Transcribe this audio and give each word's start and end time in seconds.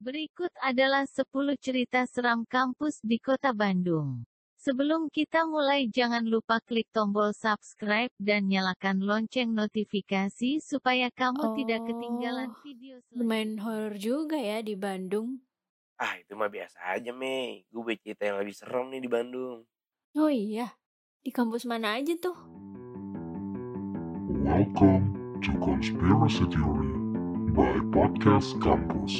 Berikut 0.00 0.48
adalah 0.58 1.04
10 1.04 1.28
cerita 1.60 2.08
seram 2.08 2.48
kampus 2.48 3.04
di 3.04 3.20
kota 3.20 3.52
Bandung. 3.52 4.24
Sebelum 4.56 5.08
kita 5.08 5.44
mulai 5.44 5.88
jangan 5.88 6.24
lupa 6.24 6.56
klik 6.60 6.88
tombol 6.88 7.32
subscribe 7.32 8.08
dan 8.16 8.48
nyalakan 8.48 9.00
lonceng 9.00 9.52
notifikasi 9.52 10.56
supaya 10.56 11.08
kamu 11.10 11.52
tidak 11.54 11.84
ketinggalan 11.84 12.48
Oh, 12.48 12.60
video 12.60 12.96
selanjutnya. 12.98 13.16
lumayan 13.16 13.52
horor 13.58 13.94
juga 13.96 14.36
ya 14.36 14.60
di 14.60 14.72
Bandung. 14.72 15.44
Ah 15.96 16.16
itu 16.16 16.32
mah 16.32 16.48
biasa 16.48 16.80
aja 16.96 17.12
Mei 17.12 17.68
Gue 17.68 17.84
punya 17.84 18.00
cerita 18.00 18.24
yang 18.24 18.40
lebih 18.40 18.56
serem 18.56 18.88
nih 18.88 19.04
di 19.04 19.10
Bandung 19.10 19.68
Oh 20.16 20.32
iya, 20.32 20.80
di 21.20 21.28
kampus 21.28 21.68
mana 21.68 22.00
aja 22.00 22.16
tuh? 22.16 22.36
Welcome 24.40 25.12
to 25.40 25.52
Conspiracy 25.60 26.48
Theory 26.48 26.88
by 27.52 27.80
Podcast 27.92 28.56
Campus. 28.60 29.12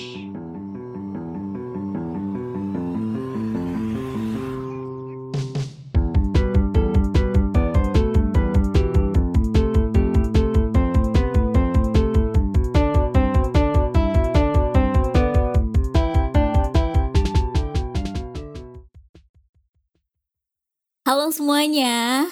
Halo 21.10 21.26
semuanya, 21.34 22.22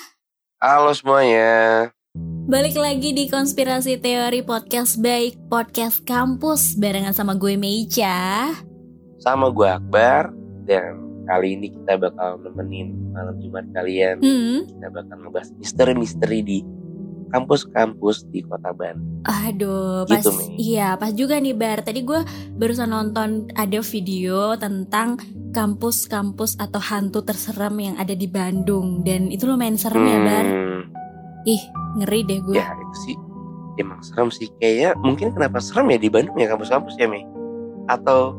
Halo 0.63 0.95
semuanya. 0.95 1.91
Balik 2.47 2.79
lagi 2.79 3.11
di 3.11 3.27
Konspirasi 3.27 3.99
Teori 3.99 4.47
Podcast 4.47 5.03
Baik 5.03 5.35
Podcast 5.51 6.07
Kampus 6.07 6.79
barengan 6.79 7.11
sama 7.11 7.35
gue 7.35 7.59
Meica. 7.59 8.55
Sama 9.19 9.51
gue 9.51 9.67
Akbar 9.67 10.31
Dan 10.63 11.27
kali 11.27 11.59
ini 11.59 11.75
kita 11.75 11.99
bakal 11.99 12.39
nemenin 12.39 12.95
malam 13.11 13.35
Jumat 13.43 13.67
kalian. 13.75 14.23
Hmm, 14.23 14.71
Kita 14.71 14.95
bakal 14.95 15.27
ngebahas 15.27 15.51
misteri-misteri 15.59 16.39
di 16.47 16.59
kampus-kampus 17.29 18.29
di 18.29 18.41
kota 18.43 18.73
Bandung 18.73 19.21
aduh, 19.25 20.05
pas 20.05 20.21
Gitu, 20.21 20.31
Mei. 20.33 20.49
iya 20.57 20.89
pas 20.95 21.13
juga 21.13 21.37
nih 21.37 21.53
Bar. 21.53 21.83
Tadi 21.83 22.01
gue 22.01 22.21
barusan 22.55 22.89
nonton 22.89 23.51
ada 23.53 23.79
video 23.83 24.57
tentang 24.57 25.21
kampus-kampus 25.53 26.57
atau 26.57 26.81
hantu 26.81 27.21
terseram 27.21 27.77
yang 27.77 27.95
ada 27.97 28.15
di 28.15 28.25
Bandung 28.25 29.03
dan 29.03 29.29
itu 29.29 29.45
lumayan 29.45 29.77
serem 29.77 30.01
ya 30.03 30.19
Bar. 30.19 30.47
Hmm, 30.47 30.81
Ih, 31.45 31.63
ngeri 31.99 32.21
deh 32.25 32.41
gue. 32.41 32.57
Ya 32.57 32.73
itu 32.73 32.97
sih 33.05 33.17
emang 33.79 34.03
serem 34.03 34.29
sih 34.29 34.49
Kayaknya 34.59 34.91
mungkin 34.99 35.29
kenapa 35.31 35.61
serem 35.61 35.87
ya 35.93 35.99
di 35.99 36.09
Bandung 36.09 36.35
ya 36.35 36.51
kampus-kampus 36.51 36.99
ya 36.99 37.07
Mei 37.07 37.23
Atau 37.87 38.35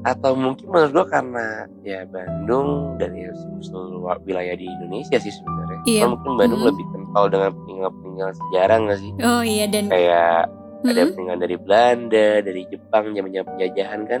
atau 0.00 0.32
mungkin 0.32 0.64
menurut 0.66 0.92
gue 0.92 1.06
karena 1.08 1.46
ya 1.84 2.08
Bandung 2.08 2.96
dan 2.96 3.12
ya 3.12 3.28
seluruh 3.60 4.16
wilayah 4.24 4.56
di 4.56 4.64
Indonesia 4.64 5.16
sih 5.16 5.28
sebenarnya. 5.28 5.80
Iya. 5.84 6.08
Mungkin 6.08 6.32
Bandung 6.40 6.60
Mm-mm. 6.64 6.70
lebih 6.72 6.86
kental 6.88 7.24
dengan 7.28 7.50
peninggalan-peninggalan 7.54 8.36
sejarah 8.36 8.76
nggak 8.80 8.98
sih? 8.98 9.12
Oh 9.20 9.42
iya 9.44 9.64
dan 9.68 9.84
Kayak 9.88 10.48
ada 10.80 11.00
Hmm? 11.04 11.12
peninggalan 11.12 11.42
dari 11.44 11.56
Belanda, 11.60 12.28
dari 12.40 12.62
Jepang, 12.66 13.04
zaman-zaman 13.12 13.46
penjajahan 13.52 14.00
kan? 14.08 14.20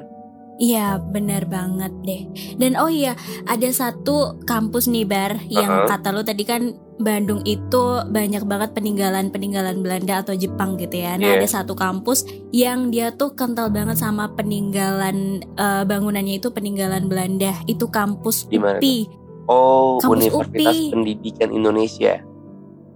Iya 0.60 1.00
benar 1.00 1.48
banget 1.48 1.88
deh 2.04 2.22
Dan 2.60 2.76
oh 2.76 2.92
iya 2.92 3.16
ada 3.48 3.64
satu 3.72 4.36
kampus 4.44 4.92
nih 4.92 5.08
Bar 5.08 5.40
Yang 5.48 5.72
Uh-uh. 5.72 5.88
kata 5.88 6.12
lu 6.12 6.20
tadi 6.20 6.44
kan 6.44 6.76
Bandung 7.00 7.40
itu 7.48 8.04
banyak 8.12 8.44
banget 8.44 8.76
peninggalan-peninggalan 8.76 9.80
Belanda 9.80 10.20
atau 10.20 10.36
Jepang 10.36 10.76
gitu 10.76 11.00
ya 11.00 11.16
Nah 11.16 11.32
Iya. 11.32 11.40
ada 11.40 11.48
satu 11.48 11.72
kampus 11.72 12.28
yang 12.52 12.92
dia 12.92 13.08
tuh 13.16 13.32
kental 13.32 13.72
banget 13.72 13.96
sama 13.96 14.28
peninggalan 14.36 15.40
eh, 15.56 15.82
bangunannya 15.88 16.36
itu 16.36 16.52
peninggalan 16.52 17.08
Belanda 17.08 17.56
Itu 17.64 17.88
kampus 17.88 18.44
Di 18.46 18.60
mana 18.60 18.76
UPI 18.76 19.16
Oh, 19.50 19.98
Kampus 19.98 20.30
Universitas 20.30 20.76
UPI. 20.78 20.94
Pendidikan 20.94 21.50
Indonesia. 21.50 22.22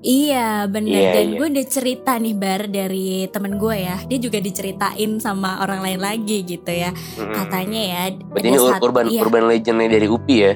Iya 0.04 0.68
bener 0.68 0.92
Iya, 0.92 1.10
Dan 1.12 1.26
iya. 1.26 1.36
gue 1.40 1.46
udah 1.48 1.66
cerita 1.66 2.12
nih 2.14 2.36
Bar 2.36 2.68
dari 2.68 3.08
temen 3.26 3.56
gue 3.56 3.76
ya 3.78 3.96
Dia 4.04 4.18
juga 4.20 4.36
diceritain 4.36 5.16
sama 5.16 5.58
orang 5.58 5.80
lain 5.80 5.96
lagi 5.98 6.44
gitu 6.44 6.68
ya 6.68 6.92
Mm-mm. 6.92 7.32
Katanya 7.32 7.80
ya 7.80 8.02
Berarti 8.22 8.46
ini 8.46 8.58
satu- 8.60 8.84
urban 8.84 9.04
iya. 9.08 9.20
urban 9.20 9.44
legendnya 9.46 9.88
dari 9.90 10.04
UPI 10.06 10.36
ya? 10.38 10.52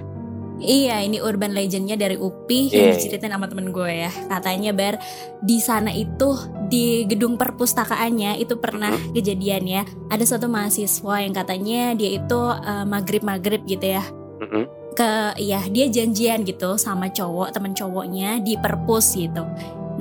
Iya, 0.58 0.96
ini 1.00 1.22
urban 1.22 1.54
legendnya 1.54 1.94
dari 1.94 2.18
UPI 2.18 2.60
yang 2.68 2.90
Iya. 2.90 2.94
diceritain 2.98 3.30
sama 3.30 3.46
temen 3.46 3.70
gue 3.70 3.92
ya. 3.96 4.10
Katanya 4.10 4.74
bar 4.74 4.98
di 5.38 5.62
sana 5.62 5.88
itu 5.88 6.34
di 6.66 7.06
gedung 7.06 7.38
perpustakaannya 7.38 8.36
itu 8.36 8.58
pernah 8.58 8.90
Mhm. 8.90 9.14
kejadian 9.14 9.64
ya. 9.64 9.82
Ada 10.08 10.34
satu 10.34 10.50
mahasiswa 10.50 11.14
yang 11.16 11.30
katanya 11.30 11.94
dia 11.94 12.10
itu 12.12 12.40
eh, 12.58 12.84
maghrib 12.84 13.22
maghrib 13.22 13.62
gitu 13.64 13.86
ya. 13.86 14.02
Mm-mm. 14.42 14.66
Ke 14.98 15.30
ya 15.38 15.62
dia 15.70 15.86
janjian 15.86 16.42
gitu 16.42 16.74
sama 16.74 17.06
cowok 17.06 17.54
temen 17.54 17.70
cowoknya 17.70 18.42
di 18.42 18.58
perpus 18.58 19.14
gitu. 19.14 19.46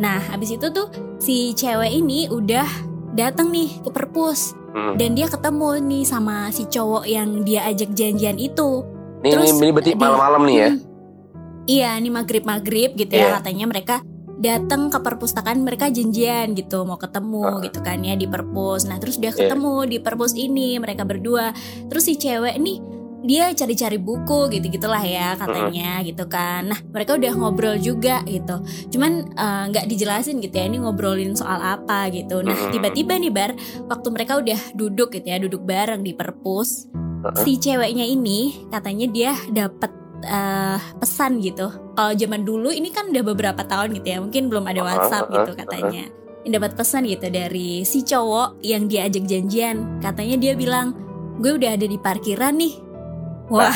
Nah 0.01 0.17
habis 0.33 0.57
itu 0.57 0.73
tuh 0.73 0.89
si 1.21 1.53
cewek 1.53 1.93
ini 1.93 2.25
udah 2.25 2.65
datang 3.13 3.53
nih 3.53 3.77
ke 3.85 3.89
perpus 3.93 4.57
Mm. 4.67 4.93
dan 4.99 5.09
dia 5.17 5.25
ketemu 5.25 5.69
nih 5.89 6.03
sama 6.05 6.53
si 6.53 6.69
cowok 6.69 7.09
yang 7.09 7.41
dia 7.41 7.65
ajak 7.65 7.97
janjian 7.97 8.37
itu. 8.37 8.85
Ini, 9.25 9.33
Terus 9.33 9.49
ini, 9.57 9.59
ini 9.65 9.71
berarti 9.73 9.91
malam-malam 9.97 10.41
nih 10.45 10.57
ya? 10.57 10.69
Hmm. 10.69 10.81
Iya, 11.67 11.89
ini 11.97 12.09
maghrib-maghrib 12.13 12.89
gitu 12.93 13.13
ya 13.17 13.25
Iya. 13.25 13.33
katanya 13.41 13.65
mereka 13.65 13.95
datang 14.37 14.93
ke 14.93 15.01
perpustakaan 15.01 15.65
mereka 15.65 15.89
janjian 15.89 16.53
gitu 16.53 16.85
mau 16.85 17.01
ketemu 17.01 17.57
Heeh. 17.57 17.63
gitu 17.65 17.79
kan 17.81 17.97
ya 18.05 18.13
di 18.13 18.29
perpus. 18.29 18.85
Nah, 18.85 19.01
terus 19.01 19.17
dia 19.17 19.33
Iya. 19.33 19.49
ketemu 19.49 19.89
di 19.89 19.97
perpus 19.97 20.37
ini 20.37 20.77
mereka 20.77 21.09
berdua. 21.09 21.57
Terus 21.89 22.03
si 22.05 22.13
cewek 22.13 22.61
nih 22.61 22.77
dia 23.27 23.51
cari-cari 23.51 23.99
buku 23.99 24.47
gitu 24.55 24.71
gitulah 24.71 25.03
ya 25.03 25.35
katanya 25.35 25.99
gitu 26.07 26.23
kan. 26.31 26.71
Nah, 26.71 26.79
mereka 26.95 27.19
udah 27.19 27.31
ngobrol 27.35 27.75
juga 27.75 28.23
gitu. 28.23 28.63
Cuman 28.95 29.35
eh, 29.35 29.63
nggak 29.69 29.85
dijelasin 29.91 30.39
gitu 30.39 30.55
ya 30.55 30.65
ini 30.71 30.79
ngobrolin 30.79 31.35
soal 31.35 31.59
apa 31.59 32.07
gitu. 32.15 32.39
Nah, 32.39 32.71
tiba-tiba 32.71 33.19
nih 33.19 33.29
Bar, 33.35 33.51
waktu 33.91 34.07
mereka 34.15 34.39
udah 34.39 34.59
duduk 34.73 35.11
gitu 35.11 35.27
ya, 35.27 35.38
duduk 35.43 35.67
bareng 35.67 36.01
di 36.01 36.15
perpus, 36.15 36.88
si 37.43 37.59
ceweknya 37.59 38.07
ini 38.07 38.69
katanya 38.71 39.05
dia 39.11 39.31
dapat 39.51 39.91
eh, 40.23 40.79
pesan 40.95 41.44
gitu. 41.44 41.67
Kalau 41.99 42.15
zaman 42.15 42.47
dulu 42.47 42.71
ini 42.71 42.95
kan 42.95 43.11
udah 43.11 43.23
beberapa 43.27 43.61
tahun 43.67 43.91
gitu 43.99 44.07
ya, 44.07 44.17
mungkin 44.23 44.47
belum 44.47 44.63
ada 44.71 44.81
WhatsApp 44.88 45.27
gitu 45.35 45.51
katanya. 45.59 46.07
Ini 46.47 46.55
dapat 46.55 46.79
pesan 46.79 47.03
gitu 47.03 47.27
dari 47.27 47.83
si 47.83 48.07
cowok 48.07 48.63
yang 48.63 48.88
diajak 48.88 49.27
janjian. 49.27 49.99
Katanya 49.99 50.39
dia 50.39 50.55
bilang, 50.55 50.95
"Gue 51.44 51.59
udah 51.59 51.75
ada 51.75 51.83
di 51.83 51.99
parkiran 51.99 52.55
nih." 52.55 52.86
Wah, 53.47 53.75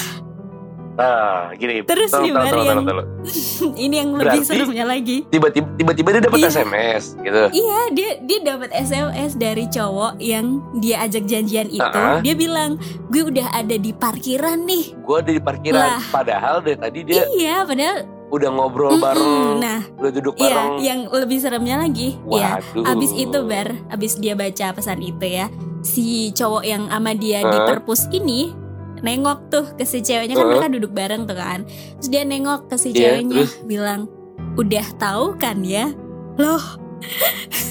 Nah, 0.91 1.55
gini. 1.55 1.81
Terus 1.81 2.11
tunggu, 2.11 2.29
yang- 2.29 2.51
tunggu, 2.51 2.91
tunggu. 2.91 3.03
ini 3.79 3.95
yang 3.95 4.11
lebih 4.11 4.43
Berarti- 4.43 4.45
seremnya 4.45 4.85
lagi. 4.85 5.17
Tiba-tiba 5.25 5.67
tiba-tiba 5.73 6.07
dia 6.11 6.21
dapat 6.21 6.37
Iya. 6.37 6.49
SMS 6.51 7.03
gitu. 7.17 7.41
Iya, 7.49 7.79
dia 7.89 8.09
dia 8.21 8.39
dapat 8.43 8.69
SMS 8.75 9.31
dari 9.33 9.65
cowok 9.65 10.19
yang 10.19 10.45
dia 10.77 11.01
ajak 11.01 11.23
janjian 11.25 11.71
itu. 11.71 11.79
Uh-uh. 11.81 12.19
Dia 12.19 12.35
bilang, 12.35 12.75
"Gue 13.07 13.23
udah 13.23 13.47
ada 13.49 13.73
di 13.73 13.95
parkiran 13.95 14.61
nih." 14.61 14.83
Gue 14.99 15.15
ada 15.17 15.31
di 15.31 15.41
parkiran. 15.41 15.79
Lah. 15.95 16.01
Padahal 16.11 16.59
dari 16.59 16.77
tadi 16.77 16.99
dia 17.01 17.23
Iya, 17.31 17.63
padahal 17.63 17.97
udah 18.27 18.49
ngobrol 18.51 18.91
Mm-mm. 18.91 19.01
bareng, 19.01 19.43
Nah, 19.59 19.79
udah 19.97 20.11
duduk 20.11 20.35
Iya, 20.35 20.43
bareng. 20.45 20.71
yang 20.79 20.99
lebih 21.09 21.39
seremnya 21.39 21.75
lagi, 21.77 22.19
ya. 22.29 22.59
Waduh. 22.59 22.83
Abis 22.85 23.11
itu 23.11 23.39
bar, 23.41 23.75
abis 23.89 24.15
dia 24.15 24.35
baca 24.35 24.71
pesan 24.71 24.99
itu 24.99 25.25
ya, 25.25 25.47
si 25.81 26.29
cowok 26.31 26.63
yang 26.63 26.83
sama 26.85 27.11
dia 27.11 27.41
di 27.41 27.57
Hah? 27.57 27.65
perpus 27.65 28.07
ini 28.09 28.55
nengok 29.01 29.39
tuh 29.49 29.65
ke 29.77 29.83
si 29.85 30.01
ceweknya 30.01 30.37
kan 30.37 30.45
Hah? 30.45 30.51
mereka 30.57 30.67
duduk 30.73 30.91
bareng 30.93 31.25
tuh 31.25 31.37
kan, 31.37 31.65
terus 31.97 32.09
dia 32.09 32.23
nengok 32.25 32.69
ke 32.69 32.75
si 32.77 32.93
Iya, 32.93 33.21
ceweknya 33.21 33.45
terus? 33.45 33.53
bilang, 33.65 34.01
udah 34.57 34.85
tahu 35.01 35.37
kan 35.37 35.61
ya, 35.65 35.89
loh 36.37 36.61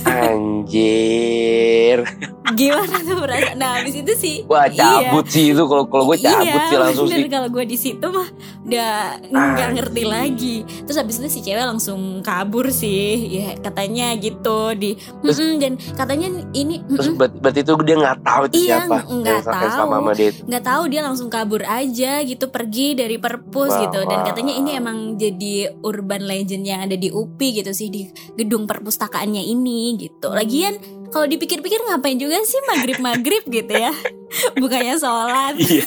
Anjir. 0.06 2.02
gimana 2.52 2.96
tuh 2.98 3.16
perasaan? 3.16 3.54
Nah 3.54 3.70
abis 3.78 3.94
itu 3.96 4.12
sih, 4.14 4.36
Wah, 4.44 4.66
iya. 4.66 4.80
cabut 5.06 5.26
sih 5.26 5.50
itu 5.50 5.62
kalau 5.62 5.84
kalau 5.84 6.04
gue 6.06 6.18
cabut 6.18 6.46
iya, 6.46 6.66
sih 6.66 6.76
langsung 6.76 7.06
bener 7.06 7.18
sih. 7.18 7.28
kalau 7.28 7.48
gue 7.48 7.64
di 7.64 7.76
situ 7.76 8.06
mah 8.06 8.28
udah 8.62 8.92
nggak 9.22 9.40
Anjing. 9.40 9.72
ngerti 9.74 10.02
lagi. 10.04 10.56
Terus 10.82 10.96
habis 10.96 11.16
itu 11.16 11.28
si 11.28 11.40
cewek 11.40 11.62
langsung 11.62 12.00
kabur 12.20 12.68
sih, 12.68 13.12
ya 13.32 13.54
katanya 13.56 14.14
gitu 14.14 14.74
di 14.74 14.94
Terus- 14.94 15.38
"Mm-mm," 15.38 15.58
dan 15.58 15.72
katanya 15.92 16.28
ini 16.52 16.80
Terus 16.86 17.10
"Mm-mm." 17.10 17.40
berarti, 17.40 17.60
itu 17.60 17.72
dia 17.82 17.96
nggak 17.96 18.18
tahu 18.20 18.42
itu 18.46 18.56
Iya, 18.56 18.66
siapa 18.80 18.96
nggak 19.02 19.40
tahu. 19.42 20.46
nggak 20.46 20.64
tahu 20.64 20.82
dia 20.86 21.00
langsung 21.00 21.28
kabur 21.28 21.62
aja 21.62 22.12
gitu 22.20 22.46
pergi 22.46 22.94
dari 22.94 23.16
perpus 23.16 23.70
Wah, 23.70 23.80
gitu 23.82 24.00
dan 24.02 24.18
wah. 24.20 24.26
katanya 24.26 24.52
ini 24.52 24.70
emang 24.72 24.98
jadi 25.14 25.54
urban 25.80 26.22
legend 26.22 26.62
yang 26.62 26.80
ada 26.82 26.94
di 26.94 27.08
UPI 27.08 27.60
gitu 27.60 27.70
sih 27.70 27.88
di 27.88 28.06
gedung 28.34 28.64
perpustakaannya 28.64 29.42
ini 29.42 29.96
gitu 29.96 30.30
lagian 30.30 30.76
kalau 31.10 31.26
dipikir-pikir 31.26 31.78
ngapain 31.82 32.16
juga 32.16 32.38
sih 32.42 32.58
maghrib 32.66 32.98
maghrib 32.98 33.42
gitu 33.44 33.72
ya 33.72 33.90
bukannya 34.60 34.94
sholat 34.96 35.54
Iya, 35.56 35.84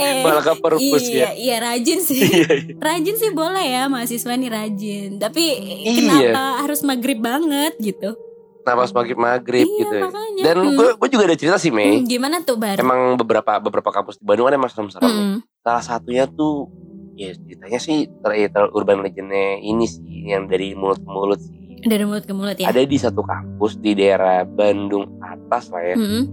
eh 0.00 0.20
malah 0.20 0.40
ke 0.42 0.52
perpus 0.56 1.04
iya 1.06 1.28
ya. 1.28 1.30
iya 1.34 1.56
rajin 1.58 2.00
sih 2.00 2.18
Iya, 2.18 2.48
iya. 2.50 2.74
rajin 2.78 3.16
sih 3.16 3.30
boleh 3.30 3.60
ya 3.62 3.82
mahasiswa 3.86 4.32
nih 4.32 4.48
rajin 4.48 5.10
tapi 5.16 5.44
Iya. 5.82 5.92
kenapa 5.94 6.42
harus 6.60 6.80
maghrib 6.80 7.18
banget 7.18 7.76
gitu 7.78 8.16
Kenapa 8.60 8.84
harus 8.84 8.92
maghrib 8.92 9.16
maghrib 9.18 9.64
iya 9.64 9.78
gitu 9.78 9.94
ya? 9.94 10.02
makanya. 10.04 10.42
Dan 10.42 10.56
Hmm. 10.60 10.76
gue 10.76 10.88
gue 10.94 11.08
juga 11.08 11.24
ada 11.24 11.32
cerita 11.34 11.56
sih 11.56 11.72
Mei. 11.72 11.96
Hmm, 11.96 12.04
gimana 12.04 12.44
tuh 12.44 12.60
Bar? 12.60 12.76
Emang 12.76 13.16
beberapa 13.16 13.56
beberapa 13.56 13.88
kampus 13.90 14.20
di 14.20 14.24
Bandung 14.24 14.46
kan 14.46 14.54
emang 14.54 14.68
serem-serem. 14.68 15.08
Hmm. 15.08 15.36
Salah 15.58 15.80
satunya 15.80 16.28
tuh 16.28 16.68
ya 17.16 17.32
ceritanya 17.32 17.76
sih 17.76 18.04
ter, 18.06 18.30
ya, 18.36 18.48
ter- 18.48 18.68
urban 18.70 19.00
legendnya 19.00 19.56
ini 19.58 19.84
sih 19.84 20.04
yang 20.26 20.44
dari 20.44 20.72
mulut 20.72 20.96
ke 20.98 21.08
mulut 21.08 21.40
sih. 21.40 21.56
Dari 21.80 22.04
mulut 22.04 22.22
ke 22.22 22.32
mulut 22.32 22.54
ya. 22.54 22.68
Ada 22.68 22.82
di 22.82 22.94
satu 22.94 23.20
kampus 23.20 23.76
di 23.76 23.92
daerah 23.92 24.44
Bandung 24.44 25.08
atas 25.18 25.68
lah 25.68 25.82
ya, 25.82 25.96
Hmm. 25.96 26.24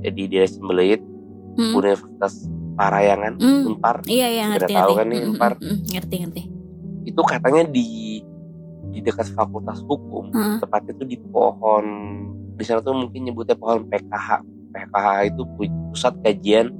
di 0.00 0.24
daerah 0.24 0.46
Sembelit, 0.46 1.00
Hmm. 1.54 1.74
Universitas 1.74 2.46
Parayangan, 2.74 3.32
Hmm. 3.36 3.68
Unpar. 3.68 4.02
Iya 4.04 4.26
iya 4.28 4.44
Udah 4.48 4.50
ngerti 4.56 4.72
tahu 4.72 4.82
ngerti. 4.84 4.94
kan 4.94 5.06
nih, 5.06 5.18
Hmm, 5.18 5.28
Unpar. 5.28 5.52
hmm, 5.52 5.62
hmm, 5.64 5.78
ngerti 5.88 6.14
ngerti. 6.20 6.42
Itu 7.04 7.20
katanya 7.22 7.62
di 7.66 7.86
di 8.86 8.98
dekat 9.00 9.26
Fakultas 9.28 9.82
Hukum, 9.82 10.30
Heeh. 10.30 10.58
tepatnya 10.58 10.94
tuh 10.94 11.04
di 11.04 11.18
pohon 11.24 11.84
di 12.54 12.62
sana 12.62 12.78
tuh 12.78 12.94
mungkin 12.96 13.24
nyebutnya 13.24 13.54
pohon 13.54 13.82
PKH. 13.84 14.28
PKH 14.70 15.06
itu 15.28 15.42
pu- 15.48 15.70
pusat 15.88 16.14
kajian 16.20 16.70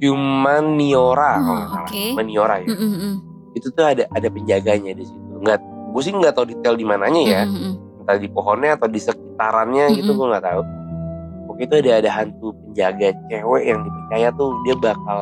humaniora 0.00 1.32
Oh, 1.38 1.64
oke. 1.80 2.02
Humaniora 2.10 2.58
ya. 2.58 2.66
Hmm, 2.68 2.78
hmm, 2.80 2.94
hmm. 2.96 3.14
Itu 3.52 3.70
tuh 3.70 3.84
ada 3.84 4.04
ada 4.08 4.28
penjaganya 4.28 4.92
di 4.92 5.02
situ. 5.02 5.18
Nggak, 5.38 5.58
gue 5.92 6.02
sih 6.02 6.10
nggak 6.10 6.32
tahu 6.32 6.46
detail 6.48 6.74
di 6.74 6.82
mananya 6.82 7.22
ya. 7.22 7.42
Hmm, 7.44 7.52
hmm, 7.52 7.62
hmm. 7.62 8.00
Entah 8.02 8.16
di 8.18 8.28
pohonnya 8.28 8.70
atau 8.74 8.88
di 8.88 8.98
sekitarannya 8.98 9.84
gitu 9.94 10.10
Mm-mm. 10.10 10.18
gue 10.18 10.26
nggak 10.32 10.44
tahu. 10.44 10.62
Pokoknya 11.46 11.64
itu 11.64 11.74
ada 11.78 11.90
ada 12.00 12.10
hantu 12.10 12.46
penjaga 12.58 13.08
cewek 13.28 13.62
yang 13.62 13.80
dipercaya 13.82 14.28
tuh 14.34 14.48
dia 14.64 14.74
bakal 14.74 15.18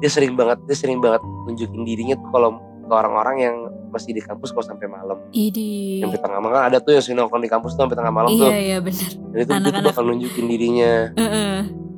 dia 0.00 0.10
sering 0.10 0.32
banget 0.34 0.58
dia 0.66 0.76
sering 0.76 0.98
banget 0.98 1.22
tunjukin 1.44 1.82
dirinya 1.84 2.16
tuh 2.16 2.28
kalau 2.32 2.50
ke 2.84 2.92
orang-orang 2.92 3.36
yang 3.38 3.56
masih 3.88 4.10
di 4.10 4.18
kampus 4.18 4.50
kalau 4.50 4.66
sampai 4.66 4.90
malam. 4.90 5.16
Idi. 5.30 6.02
Sampai 6.02 6.18
tengah 6.18 6.40
malam 6.42 6.54
kan 6.56 6.64
ada 6.66 6.78
tuh 6.82 6.98
yang 6.98 7.04
sering 7.04 7.22
nongkrong 7.22 7.44
di 7.44 7.52
kampus 7.52 7.78
tuh 7.78 7.86
sampai 7.86 7.96
tengah 7.96 8.10
malam 8.10 8.28
tuh. 8.32 8.48
Iya 8.50 8.56
iya 8.58 8.78
benar. 8.82 9.10
Dan 9.14 9.38
itu 9.38 9.46
tuh 9.46 9.54
Anak-anak. 9.54 9.86
bakal 9.86 10.02
nunjukin 10.04 10.46
dirinya. 10.50 10.92
Heeh. 11.14 11.54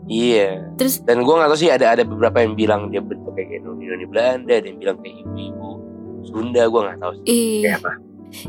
Iya. 0.07 0.49
Terus 0.77 1.03
Dan 1.03 1.25
gue 1.25 1.35
nggak 1.35 1.49
tahu 1.51 1.59
sih 1.59 1.71
ada 1.73 1.87
ada 1.97 2.03
beberapa 2.07 2.39
yang 2.39 2.55
bilang 2.55 2.93
dia 2.93 3.01
bentuk 3.01 3.33
kayak 3.33 3.65
noni 3.65 4.07
Belanda, 4.07 4.53
ada 4.55 4.67
yang 4.69 4.79
bilang 4.79 4.97
kayak 5.01 5.17
ibu-ibu 5.25 5.71
Sunda, 6.27 6.63
gue 6.67 6.81
nggak 6.85 6.99
tahu 7.01 7.13
sih. 7.17 7.25
Ih, 7.27 7.63
Kayak 7.65 7.79
apa? 7.81 7.93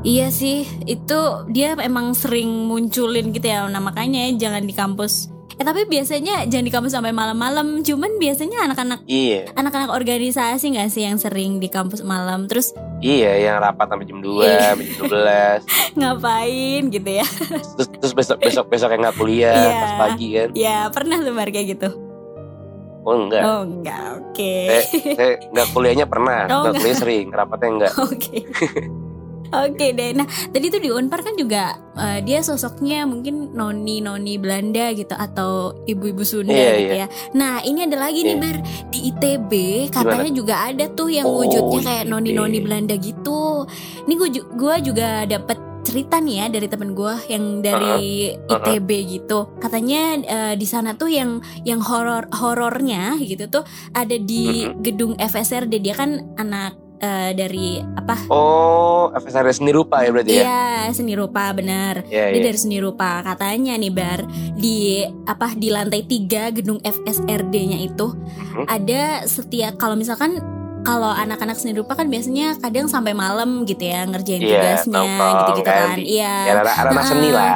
Iya 0.01 0.27
sih 0.27 0.63
itu 0.83 1.19
dia 1.47 1.73
emang 1.77 2.11
sering 2.11 2.47
munculin 2.65 3.29
gitu 3.29 3.45
ya. 3.45 3.65
Nah 3.65 3.79
makanya 3.79 4.27
jangan 4.33 4.61
di 4.61 4.71
kampus. 4.71 5.29
Eh 5.57 5.65
tapi 5.65 5.89
biasanya 5.89 6.45
jangan 6.45 6.65
di 6.65 6.69
kampus 6.69 6.93
sampai 6.93 7.09
malam-malam. 7.09 7.81
Cuman 7.81 8.21
biasanya 8.21 8.69
anak-anak 8.69 9.01
Iya, 9.09 9.49
anak-anak 9.53 9.89
organisasi 9.89 10.69
nggak 10.69 10.87
sih 10.87 11.01
yang 11.01 11.17
sering 11.17 11.57
di 11.57 11.65
kampus 11.65 12.05
malam. 12.05 12.45
Terus 12.45 12.77
iya 13.01 13.33
yang 13.41 13.57
rapat 13.57 13.89
sampai 13.89 14.05
jam 14.05 14.21
2, 14.21 14.37
Iya. 14.37 14.73
sampai 14.73 14.85
jam 14.85 14.97
12 15.01 15.61
ngapain 15.97 16.81
gitu 16.89 17.09
ya? 17.09 17.25
terus 17.25 17.89
terus 17.89 18.13
besok 18.13 18.37
besok 18.37 18.65
besok 18.69 18.89
yang 18.93 19.01
nggak 19.01 19.17
kuliah 19.17 19.57
Iya. 19.57 19.77
pas 19.81 19.93
pagi 19.97 20.27
kan? 20.29 20.49
Ya 20.53 20.77
pernah 20.93 21.17
Bar, 21.25 21.49
kayak 21.49 21.67
gitu. 21.73 21.89
Oh 23.01 23.15
enggak, 23.17 23.41
Oh 23.41 23.61
enggak, 23.63 24.03
oke. 24.19 24.53
Eh. 24.67 24.83
saya 25.15 25.31
nggak 25.47 25.67
kuliahnya 25.71 26.05
pernah, 26.05 26.43
Oh, 26.51 26.61
nggak 26.67 26.73
kuliah 26.75 26.97
sering, 26.99 27.25
rapatnya 27.31 27.69
enggak. 27.71 27.93
Oke. 28.05 28.37
Oke 29.49 29.91
deh. 29.91 30.11
Nah, 30.11 30.23
tadi 30.47 30.67
tuh 30.67 30.79
di 30.79 30.89
Unpar 30.89 31.21
kan 31.21 31.33
juga 31.33 31.63
eh, 31.95 32.19
dia 32.19 32.39
sosoknya 32.39 33.03
mungkin 33.03 33.51
noni-noni 33.51 34.35
Belanda 34.35 34.91
gitu 34.91 35.11
atau 35.11 35.49
ibu-ibu 35.83 36.21
Sunda 36.21 36.51
Iya, 36.51 36.71
gitu 36.73 36.93
iya. 36.93 36.95
ya. 36.99 37.07
Nah, 37.33 37.53
ini 37.61 37.79
ada 37.83 37.97
lagi 37.97 38.21
nih 38.21 38.33
Iya. 38.33 38.43
Bar 38.43 38.57
di 38.87 38.99
ITB 39.07 39.51
katanya 39.89 40.31
juga 40.31 40.55
ada 40.65 40.85
tuh 40.89 41.09
yang 41.09 41.25
Oh, 41.25 41.41
wujudnya 41.41 41.79
kayak 41.81 42.05
noni-noni 42.05 42.59
Belanda 42.59 42.95
gitu. 42.95 43.65
Ini 44.03 44.13
gua 44.13 44.29
ju- 44.29 44.49
gua 44.53 44.75
juga 44.77 45.07
dapet 45.23 45.57
cerita 45.81 46.19
nih 46.19 46.35
ya 46.37 46.45
dari 46.49 46.67
temen 46.67 46.91
gua 46.91 47.15
yang 47.25 47.63
dari 47.63 48.27
ITB 48.35 48.89
gitu. 49.09 49.55
Katanya 49.55 50.01
eh, 50.19 50.53
di 50.53 50.67
sana 50.67 50.91
tuh 50.93 51.07
yang 51.07 51.39
yang 51.63 51.79
horor 51.79 52.27
horornya 52.33 53.15
gitu 53.17 53.47
tuh 53.49 53.63
ada 53.91 54.13
di 54.13 54.67
Mhm. 54.67 54.83
gedung 54.83 55.13
FSRD 55.15 55.79
dia 55.79 55.95
kan 55.95 56.09
anak 56.35 56.75
eh, 56.97 57.31
dari 57.31 57.77
apa 57.79 58.27
Oh, 58.27 59.13
FSR 59.13 59.47
seni 59.51 59.71
rupa 59.71 60.01
ya 60.01 60.09
berarti 60.09 60.31
ya? 60.31 60.43
Iya 60.43 60.63
seni 60.91 61.13
rupa 61.13 61.49
benar. 61.51 62.03
Dia 62.03 62.29
iya. 62.29 62.41
dari 62.41 62.57
seni 62.57 62.77
rupa 62.77 63.21
katanya 63.21 63.75
nih 63.75 63.91
bar 63.91 64.25
di 64.53 65.01
apa 65.25 65.53
di 65.53 65.69
lantai 65.69 66.03
3 66.03 66.51
gedung 66.53 66.79
FSRD-nya 66.81 67.77
itu 67.79 68.07
Mhm. 68.13 68.65
ada 68.65 69.01
setiap 69.23 69.77
kalau 69.77 69.93
misalkan 69.93 70.39
kalau 70.81 71.11
anak-anak 71.11 71.55
seni 71.55 71.75
rupa 71.75 71.93
kan 71.93 72.07
biasanya 72.07 72.55
kadang 72.57 72.87
sampai 72.87 73.11
malam 73.11 73.65
gitu 73.65 73.83
ya 73.83 74.07
ngerjain 74.07 74.39
Iya, 74.39 74.79
tugasnya 74.81 75.01
gitu-gitu 75.35 75.61
kan 75.65 75.97
Iya. 75.99 76.33
Ya, 76.47 76.53
anak, 76.57 76.75
anak 76.87 77.03
seni 77.05 77.29
lah. 77.29 77.51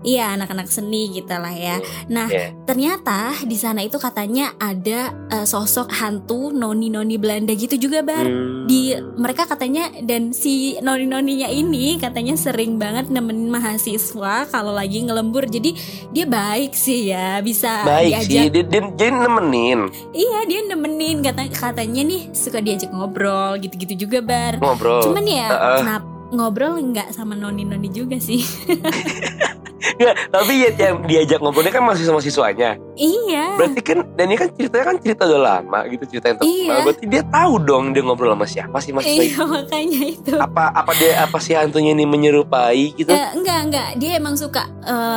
Iya 0.00 0.34
anak-anak 0.34 0.66
seni 0.66 1.10
gitu 1.10 1.32
lah 1.32 1.50
ya. 1.50 1.76
Nah 2.06 2.26
Iya. 2.26 2.54
ternyata 2.64 3.34
di 3.42 3.54
sana 3.54 3.80
itu 3.80 3.96
katanya 3.96 4.54
ada 4.56 5.10
eh, 5.28 5.42
sosok 5.42 5.90
hantu 5.90 6.50
noni-noni 6.50 7.16
Belanda 7.16 7.50
gitu 7.52 7.74
juga 7.76 8.00
bar 8.00 8.22
Hmm. 8.22 8.64
di 8.64 8.92
mereka 9.14 9.44
katanya 9.44 9.88
dan 10.00 10.30
si 10.30 10.76
noni 10.78 11.04
noninya 11.04 11.46
ini 11.46 11.96
katanya 11.96 12.34
sering 12.34 12.76
banget 12.76 13.08
nemenin 13.08 13.48
mahasiswa 13.48 14.46
kalau 14.46 14.70
lagi 14.70 15.00
ngelembur 15.00 15.44
jadi 15.44 15.72
dia 16.10 16.24
baik 16.24 16.72
sih 16.72 17.08
ya 17.08 17.40
bisa 17.40 17.82
Baik 17.82 18.22
sih, 18.22 18.38
diajak 18.38 18.52
dia, 18.52 18.62
dia, 18.64 18.82
dia 18.92 19.10
nemenin 19.10 19.88
iya 20.12 20.44
dia 20.44 20.60
nemenin 20.64 21.20
kata 21.20 21.48
katanya 21.50 22.02
nih 22.02 22.28
suka 22.30 22.58
diajak 22.58 22.90
ngobrol 22.90 23.56
gitu-gitu 23.56 24.06
juga 24.06 24.20
bar 24.20 24.56
ngobrol. 24.58 25.00
cuman 25.02 25.24
ya 25.24 25.48
Heeh. 25.48 25.78
kenapa 25.80 26.06
ngobrol 26.28 26.72
nggak 26.78 27.08
sama 27.10 27.32
noni 27.32 27.64
noni 27.64 27.88
juga 27.88 28.16
sih 28.16 28.44
Nggak, 29.96 30.14
tapi 30.28 30.52
ya, 30.58 30.70
yang 30.76 30.96
diajak 31.02 31.38
ngobrolnya 31.38 31.70
kan 31.70 31.82
masih 31.82 32.04
sama 32.04 32.20
siswanya. 32.20 32.76
iya 32.94 33.54
Berarti 33.54 33.80
kan 33.80 33.98
dan 34.12 34.26
ini 34.26 34.36
kan 34.36 34.48
ceritanya 34.50 34.84
kan 34.84 34.96
cerita 34.98 35.22
udah 35.24 35.40
lama 35.40 35.80
gitu 35.86 36.04
cerita 36.06 36.26
yang 36.28 36.38
terkenal. 36.38 36.58
Iya. 36.58 36.84
Berarti 36.84 37.04
dia 37.06 37.22
tahu 37.24 37.54
dong 37.58 37.84
dia 37.90 38.02
ngobrol 38.02 38.32
sama 38.32 38.46
siapa 38.46 38.78
sih 38.78 38.90
mas 38.90 39.04
iya 39.04 39.40
makanya 39.40 40.02
itu 40.04 40.32
Apa 40.34 40.64
apa 40.70 40.92
dia 40.92 41.12
apa 41.18 41.38
sih 41.38 41.54
hantunya 41.54 41.92
ini 41.92 42.04
menyerupai 42.04 42.92
gitu? 42.92 43.08
Eh, 43.08 43.30
enggak 43.32 43.58
enggak 43.64 43.88
dia 43.96 44.10
emang 44.16 44.34
suka 44.34 44.66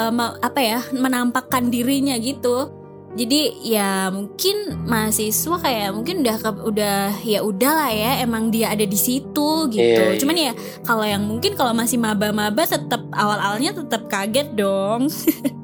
ma- 0.10 0.38
apa 0.38 0.60
ya 0.60 0.80
menampakkan 0.92 1.68
dirinya 1.68 2.16
gitu 2.16 2.70
jadi 3.12 3.42
ya 3.60 3.90
mungkin 4.08 4.88
mahasiswa 4.88 5.60
kayak 5.60 5.92
mungkin 5.92 6.24
udah 6.24 6.36
ke- 6.40 6.64
udah 6.64 6.98
ya 7.22 7.44
udahlah 7.44 7.92
ya 7.92 8.24
emang 8.24 8.50
dia 8.50 8.72
ada 8.72 8.88
di 8.88 8.96
situ 8.96 9.68
gitu. 9.68 9.84
Iya, 9.84 10.16
cuman 10.16 10.36
ya 10.40 10.54
kalau 10.82 11.04
yang 11.04 11.24
mungkin 11.28 11.54
kalau 11.60 11.76
masih 11.76 12.00
maba-maba 12.00 12.64
tetap 12.64 13.04
awal-awalnya 13.12 13.76
tetap 13.76 14.08
kaget 14.08 14.56
dong 14.56 15.08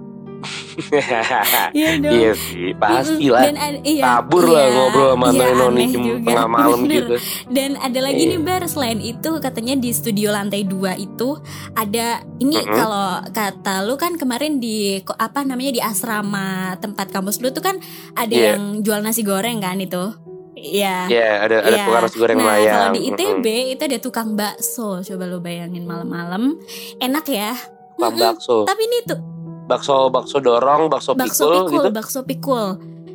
iya 1.73 1.91
dong 2.03 2.13
iya 2.13 2.31
sih, 2.33 2.71
pasti 2.73 3.27
lah. 3.27 3.43
Dan 3.43 3.55
ada- 3.55 3.81
iya, 3.81 4.03
Kabur 4.03 4.45
lah 4.45 4.63
iya, 4.63 4.73
ngobrol 4.73 5.09
sama 5.11 5.27
iya, 5.29 5.45
noni 5.51 5.83
jam 5.87 6.03
tengah 6.21 6.47
malam 6.47 6.79
Bener. 6.83 6.93
gitu. 6.95 7.15
Dan 7.47 7.71
ada 7.75 7.99
lagi 7.99 8.21
Iya. 8.21 8.31
nih 8.31 8.41
Bar 8.41 8.63
selain 8.65 8.99
itu 8.99 9.29
katanya 9.39 9.73
di 9.75 9.89
studio 9.89 10.29
lantai 10.29 10.61
2 10.63 10.73
itu 10.97 11.29
ada 11.73 12.07
ini 12.37 12.55
Mm-mm. 12.55 12.71
kalau 12.71 13.07
kata 13.27 13.81
lu 13.83 13.95
kan 13.95 14.15
kemarin 14.15 14.57
di 14.57 14.77
apa 15.01 15.41
namanya 15.41 15.71
di 15.71 15.81
asrama 15.81 16.47
tempat 16.77 17.09
kampus 17.09 17.39
lu 17.39 17.49
tuh 17.49 17.61
kan 17.61 17.77
ada 18.13 18.29
Iya. 18.29 18.53
yang 18.53 18.81
jual 18.81 18.99
nasi 18.99 19.21
goreng 19.21 19.57
kan 19.57 19.77
itu. 19.77 20.13
Iya. 20.53 21.05
Iya, 21.05 21.27
ada 21.39 21.55
ada 21.63 21.69
Iya. 21.71 21.85
tukang 21.85 22.01
nasi 22.01 22.17
goreng 22.17 22.37
Nah, 22.37 22.45
Melayu. 22.47 22.65
kalau 22.67 22.89
di 22.91 23.01
ITB 23.07 23.45
itu 23.71 23.81
ada 23.83 23.97
tukang 23.97 24.29
bakso. 24.33 24.89
Coba 24.99 25.23
lu 25.25 25.37
bayangin 25.37 25.85
malam-malam. 25.85 26.57
Enak 26.97 27.25
ya. 27.27 27.53
Tukang 27.93 28.13
Mm-mm. 28.13 28.21
bakso. 28.23 28.57
Tapi 28.63 28.81
ini 28.83 28.97
tuh 29.03 29.19
Bakso 29.67 30.07
bakso 30.07 30.39
dorong, 30.39 30.87
bakso, 30.87 31.11
bakso 31.11 31.43
pikul, 31.43 31.55
pikul, 31.67 31.75
gitu. 31.75 31.89
bakso 31.91 32.19
pikul. 32.23 32.67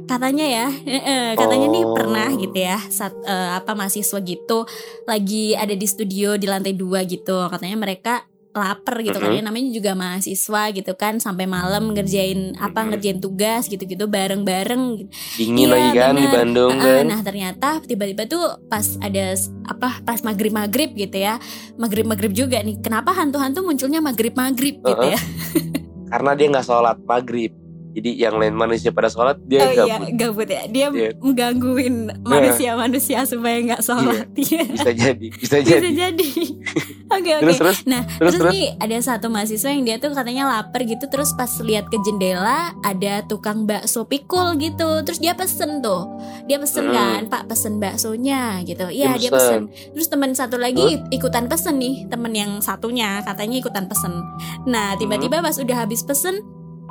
Katanya 0.02 0.44
ya, 0.44 0.66
eh, 0.84 1.32
katanya 1.32 1.66
nih 1.70 1.82
Oh. 1.82 1.94
pernah 1.94 2.28
gitu 2.30 2.58
ya, 2.58 2.76
saat 2.86 3.16
eh, 3.22 3.50
apa 3.54 3.72
mahasiswa 3.72 4.18
gitu 4.20 4.68
lagi 5.04 5.54
ada 5.54 5.72
di 5.72 5.86
studio 5.86 6.36
di 6.36 6.44
lantai 6.44 6.74
dua 6.74 7.02
gitu. 7.02 7.48
Katanya 7.48 7.78
mereka 7.78 8.14
lapar 8.52 9.00
gitu 9.00 9.16
kan 9.16 9.32
Mhm. 9.32 9.38
ya 9.40 9.42
namanya 9.42 9.68
juga 9.72 9.96
mahasiswa 9.96 10.62
gitu 10.76 10.92
kan 10.92 11.16
sampai 11.16 11.48
malam 11.48 11.96
ngerjain 11.96 12.52
apa 12.60 12.84
Mhm. 12.84 12.88
ngerjain 12.92 13.18
tugas 13.18 13.64
gitu-gitu 13.64 14.04
bareng-bareng 14.04 15.08
Dingin 15.40 15.56
Iya, 15.64 15.72
lagi 15.72 15.88
kan 15.96 16.12
di 16.12 16.20
bener. 16.20 16.34
Bandung 16.36 16.72
Ah, 16.76 16.84
kan. 16.84 17.04
Nah 17.08 17.20
ternyata 17.24 17.68
tiba-tiba 17.80 18.28
tuh 18.28 18.44
pas 18.68 18.84
ada 19.00 19.32
apa 19.64 20.04
pas 20.04 20.20
maghrib 20.20 20.52
maghrib 20.52 20.92
gitu 20.92 21.16
ya 21.16 21.40
maghrib 21.80 22.04
maghrib 22.04 22.36
juga 22.36 22.60
nih 22.60 22.76
kenapa 22.76 23.16
hantu-hantu 23.16 23.64
munculnya 23.64 24.04
maghrib 24.04 24.36
maghrib 24.36 24.76
gitu 24.78 25.00
Uh-uh. 25.00 25.16
ya 25.16 25.20
Karena 26.12 26.36
dia 26.36 26.52
nggak 26.52 26.66
sholat 26.68 27.00
maghrib. 27.08 27.61
Jadi 27.92 28.10
yang 28.14 28.34
lain 28.34 28.52
manusia 28.52 28.88
pada 28.88 29.06
sholat 29.06 29.36
dia 29.42 29.62
oh 29.62 29.70
iya 29.70 29.84
gabut. 29.94 30.08
gabut 30.14 30.48
ya 30.48 30.62
dia 30.66 30.86
Iya. 30.88 31.10
menggangguin 31.16 31.96
manusia-manusia 32.22 33.22
supaya 33.22 33.60
nggak 33.62 33.80
sholat 33.80 34.26
Iya. 34.38 34.64
Bisa 34.66 34.90
jadi, 34.90 35.26
bisa 35.30 35.56
bisa 35.58 35.76
jadi. 35.76 35.88
jadi 35.92 36.28
oke 37.14 37.30
oke 37.32 37.42
Terus 37.42 37.58
terus 37.58 37.78
Nah, 37.84 38.02
terus 38.08 38.32
terus, 38.32 38.40
terus. 38.40 38.52
nih 38.52 38.66
ada 38.78 38.96
satu 38.98 39.26
mahasiswa 39.28 39.68
yang 39.68 39.82
dia 39.82 39.96
tuh 39.96 40.10
katanya 40.10 40.44
lapar 40.48 40.80
gitu 40.82 41.04
terus 41.06 41.32
pas 41.32 41.50
lihat 41.60 41.86
ke 41.86 42.00
jendela 42.00 42.72
ada 42.80 43.20
tukang 43.22 43.64
bakso 43.64 44.02
pikul 44.02 44.56
gitu. 44.56 45.02
Terus 45.02 45.18
dia 45.18 45.32
pesen 45.32 45.80
tuh. 45.80 46.08
Dia 46.44 46.56
pesen 46.56 46.84
Hmm. 46.84 46.94
kan, 46.94 47.20
"Pak, 47.28 47.42
pesen 47.46 47.76
baksonya." 47.76 48.62
gitu. 48.62 48.86
Iya, 48.86 49.14
Dia 49.14 49.20
dia 49.20 49.30
pesen. 49.30 49.60
Terus 49.92 50.08
teman 50.08 50.32
satu 50.32 50.56
lagi 50.56 50.80
ikutan 51.08 51.46
pesen 51.46 51.76
nih, 51.76 52.06
temen 52.06 52.32
yang 52.32 52.52
satunya 52.58 53.20
katanya 53.20 53.56
ikutan 53.58 53.84
pesen. 53.84 54.12
Nah, 54.64 54.96
tiba-tiba 54.96 55.38
Hmm. 55.38 55.44
pas 55.44 55.56
udah 55.56 55.76
habis 55.78 56.00
pesen 56.00 56.40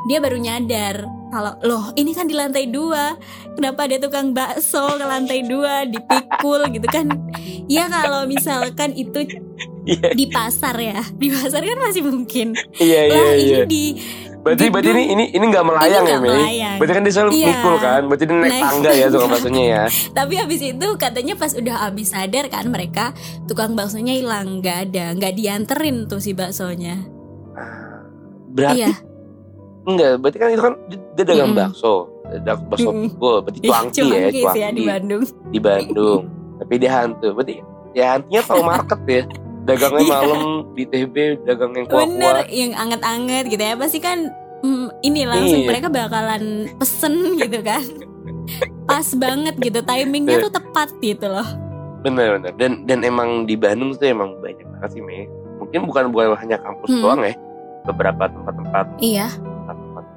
dia 0.06 0.18
baru 0.18 0.38
nyadar 0.38 1.06
kalau 1.32 1.54
loh 1.64 1.84
ini 1.96 2.12
kan 2.12 2.28
di 2.28 2.36
lantai 2.36 2.68
dua 2.68 3.16
kenapa 3.56 3.88
ada 3.88 3.98
tukang 3.98 4.36
bakso 4.36 5.00
ke 5.00 5.06
lantai 5.06 5.46
dua 5.46 5.88
dipikul 5.88 6.60
gitu 6.68 6.88
kan 6.88 7.08
ya 7.68 7.88
kalau 7.88 8.26
misalkan 8.26 8.92
itu 8.94 9.26
Iya, 9.82 10.14
di 10.14 10.30
pasar 10.30 10.78
ya 10.78 11.02
di 11.18 11.34
pasar 11.34 11.58
kan 11.58 11.78
masih 11.82 12.06
mungkin 12.06 12.54
iya, 12.78 13.02
iya, 13.10 13.18
lah 13.18 13.34
iya. 13.34 13.58
ini 13.64 13.68
di 13.68 13.84
Berarti, 14.42 14.74
berarti 14.74 14.90
ini 14.90 15.04
ini 15.14 15.26
ini 15.38 15.46
nggak 15.54 15.62
melayang 15.62 16.02
Ini 16.02 16.10
ya, 16.10 16.18
Mei? 16.18 16.30
melayang. 16.34 16.76
Berarti 16.82 16.94
kan 16.98 17.04
dia 17.06 17.14
selalu 17.14 17.32
Iya. 17.38 17.46
mikul 17.46 17.76
kan? 17.78 18.02
Berarti 18.10 18.24
dia 18.26 18.34
naik 18.34 18.50
Naik. 18.50 18.64
tangga 18.66 18.92
ya 18.92 19.06
tukang 19.06 19.30
baksonya 19.30 19.64
ya? 19.70 19.84
tapi 20.18 20.34
habis 20.34 20.62
itu 20.66 20.88
katanya 20.98 21.34
pas 21.38 21.52
udah 21.54 21.76
habis 21.78 22.08
sadar 22.10 22.46
kan 22.50 22.66
mereka 22.66 23.06
tukang 23.46 23.78
baksonya 23.78 24.18
hilang 24.18 24.58
nggak 24.58 24.78
ada 24.90 25.06
nggak 25.14 25.34
dianterin 25.38 26.10
tuh 26.10 26.18
si 26.18 26.34
baksonya 26.34 27.06
Berarti 28.50 28.78
iya 28.82 28.90
enggak, 29.84 30.12
berarti 30.18 30.38
kan 30.38 30.50
itu 30.50 30.62
kan 30.62 30.74
dia, 30.88 31.24
dagang 31.24 31.52
bakso. 31.52 31.94
Dagang 32.24 32.68
bakso 32.68 32.90
Mm-mm. 32.90 33.04
pikul, 33.10 33.36
berarti 33.42 33.60
Ih, 33.60 33.70
cuangki 33.70 34.00
ya, 34.02 34.20
cuangki 34.30 34.60
ya 34.60 34.70
di 34.70 34.84
Bandung 34.84 35.22
di 35.50 35.60
Bandung. 35.60 36.22
Tapi 36.58 36.74
dia 36.78 36.92
hantu. 36.96 37.28
Berarti 37.34 37.56
ya 37.92 38.06
hantunya 38.14 38.42
tahu 38.42 38.62
market 38.62 39.02
ya. 39.06 39.24
Dagangnya 39.62 40.02
Iya. 40.02 40.12
malam 40.12 40.42
di 40.74 40.84
TB, 40.84 41.16
dagang 41.46 41.72
yang 41.72 41.86
bener 41.86 42.34
kuah-kuah. 42.36 42.46
yang 42.50 42.72
anget-anget 42.74 43.46
gitu 43.48 43.62
ya 43.62 43.76
pasti 43.76 44.00
kan 44.00 44.18
mm, 44.60 44.88
ini 45.02 45.22
langsung 45.24 45.62
Iya. 45.62 45.68
mereka 45.70 45.88
bakalan 45.88 46.44
pesen 46.76 47.14
gitu 47.38 47.60
kan 47.62 47.84
pas 48.84 49.06
banget 49.14 49.54
gitu 49.56 49.80
timingnya 49.80 50.42
Iya. 50.42 50.46
tuh 50.46 50.54
tepat 50.56 50.90
gitu 51.00 51.30
loh 51.30 51.46
Bener 52.02 52.34
bener. 52.34 52.54
Dan 52.58 52.72
dan 52.84 53.06
emang 53.06 53.46
di 53.46 53.54
Bandung 53.54 53.94
tuh 53.94 54.10
emang 54.10 54.34
banyak 54.42 54.66
banget 54.66 54.90
sih 54.92 55.02
Mei. 55.02 55.30
Mungkin 55.62 55.86
bukan 55.86 56.10
bukan 56.10 56.34
hanya 56.36 56.58
kampus 56.58 56.90
Hmm. 56.90 57.02
doang 57.06 57.22
ya. 57.22 57.34
Beberapa 57.84 58.24
tempat-tempat 58.28 58.86
iya 58.98 59.30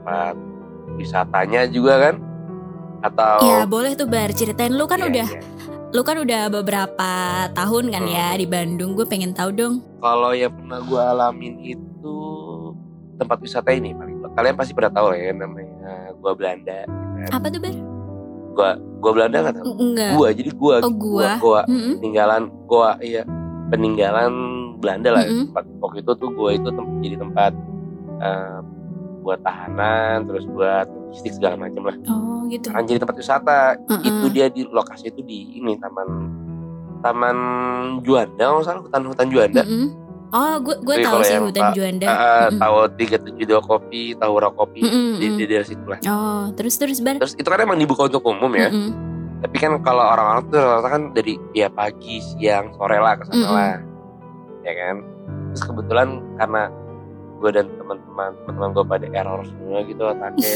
tempat-tempat 0.05 0.37
wisatanya 0.95 1.61
juga 1.67 1.95
kan? 1.99 2.15
Atau 3.03 3.37
ya 3.43 3.65
boleh 3.65 3.93
tuh 3.93 4.07
bar 4.07 4.31
ceritain 4.31 4.73
lu 4.73 4.85
kan 4.85 4.97
Iya, 4.99 5.09
udah 5.09 5.29
iya. 5.29 5.41
lu 5.91 6.01
kan 6.01 6.17
udah 6.17 6.43
beberapa 6.51 7.11
tahun 7.53 7.85
kan 7.91 8.05
ya 8.07 8.29
Hmm. 8.31 8.39
di 8.39 8.47
Bandung 8.47 8.91
gue 8.95 9.05
pengen 9.05 9.31
tahu 9.31 9.51
dong 9.51 9.75
Kalau 9.99 10.33
yang 10.33 10.51
pernah 10.51 10.81
gue 10.81 11.01
alamin 11.03 11.55
itu 11.63 12.17
tempat 13.15 13.39
wisata 13.39 13.71
ini 13.71 13.93
paling 13.93 14.25
kalian 14.35 14.55
pasti 14.55 14.73
pernah 14.73 14.91
tahu 14.91 15.07
lah 15.07 15.19
ya 15.19 15.31
namanya 15.31 15.91
gua 16.17 16.33
Belanda. 16.33 16.83
gitu 16.83 16.99
kan. 17.15 17.29
apa 17.31 17.47
tuh 17.47 17.61
bar 17.61 17.75
Gua 18.51 18.71
gua 18.99 19.13
Belanda 19.13 19.37
nggak 19.41 19.55
tahu. 19.55 19.65
N- 19.65 19.79
enggak 19.85 20.11
Gua 20.13 20.29
jadi 20.31 20.51
gua 20.53 20.75
Oh, 20.81 20.91
gua. 20.91 21.31
gua, 21.37 21.61
Mm-mm. 21.65 21.95
peninggalan 21.99 22.43
gua 22.65 22.91
iya 22.99 23.23
peninggalan 23.69 24.33
Belanda 24.79 25.09
lah 25.13 25.23
Mm-mm. 25.23 25.47
tempat 25.49 25.65
waktu 25.79 25.99
itu 26.01 26.13
tuh 26.15 26.31
gua 26.33 26.51
itu 26.53 26.69
tem- 26.69 26.99
jadi 27.01 27.17
tempat 27.19 27.53
eh, 28.19 28.59
buat 29.25 29.41
tahanan 29.41 30.29
terus 30.29 30.45
buat 30.47 30.85
logistik 30.85 31.33
segala 31.33 31.57
macam 31.57 31.89
lah. 31.89 31.97
oh 32.07 32.45
gitu 32.47 32.69
Sekarang 32.69 32.85
jadi 32.85 32.99
tempat 33.01 33.17
wisata 33.17 33.59
Mm-mm. 33.81 34.05
itu 34.05 34.27
dia 34.31 34.47
di 34.47 34.63
lokasi 34.69 35.09
itu 35.09 35.25
di 35.25 35.57
ini 35.57 35.81
taman 35.81 36.09
taman 37.01 37.37
Juanda 38.01 38.45
nggak 38.45 38.65
salah 38.65 38.81
hutan 38.81 39.03
hutan 39.09 39.27
Juanda. 39.29 39.63
Mm-mm. 39.65 39.89
oh 40.31 40.55
gue 40.61 40.77
gue 40.79 40.97
tahu 41.01 41.19
sih 41.23 41.35
yang 41.35 41.47
hutan 41.49 41.73
Juanda 41.73 42.07
Eh, 42.07 42.17
Mm-mm. 42.53 42.61
tahu 42.61 42.77
tiga 42.95 43.17
tujuh 43.19 43.45
dua 43.47 43.61
kopi, 43.61 44.03
tahu 44.15 44.33
kopi 44.53 44.81
Mm-mm, 44.83 45.17
di, 45.17 45.27
di 45.35 45.45
daerah 45.49 45.65
situ 45.65 45.85
lah. 45.85 45.99
oh 46.05 46.45
terus 46.53 46.77
terus 46.77 47.01
bar 47.01 47.17
Terus 47.17 47.33
itu 47.35 47.49
kan 47.49 47.59
emang 47.59 47.81
dibuka 47.81 48.05
untuk 48.05 48.21
umum 48.23 48.53
ya. 48.53 48.69
Mm-mm. 48.69 48.93
Tapi 49.41 49.57
kan 49.61 49.77
kalau 49.81 50.01
orang-orang 50.01 50.49
tuh 50.49 50.57
rata 50.57 50.89
kan 50.89 51.03
dari 51.13 51.37
ya 51.53 51.69
pagi, 51.69 52.17
siang, 52.17 52.73
sore 52.75 52.97
lah 52.97 53.13
ke 53.15 53.29
sana 53.29 53.37
Mm-mm. 53.37 53.53
lah. 53.53 53.77
Ya 54.65 54.73
kan. 54.73 54.97
Terus 55.53 55.63
kebetulan 55.69 56.09
karena 56.35 56.63
gue 57.45 57.51
dan 57.53 57.69
teman-teman 57.71 58.33
teman-teman 58.41 58.69
gue 58.73 58.85
pada 58.87 59.07
error 59.13 59.41
semua 59.45 59.79
gitu 59.85 60.01
otaknya 60.03 60.53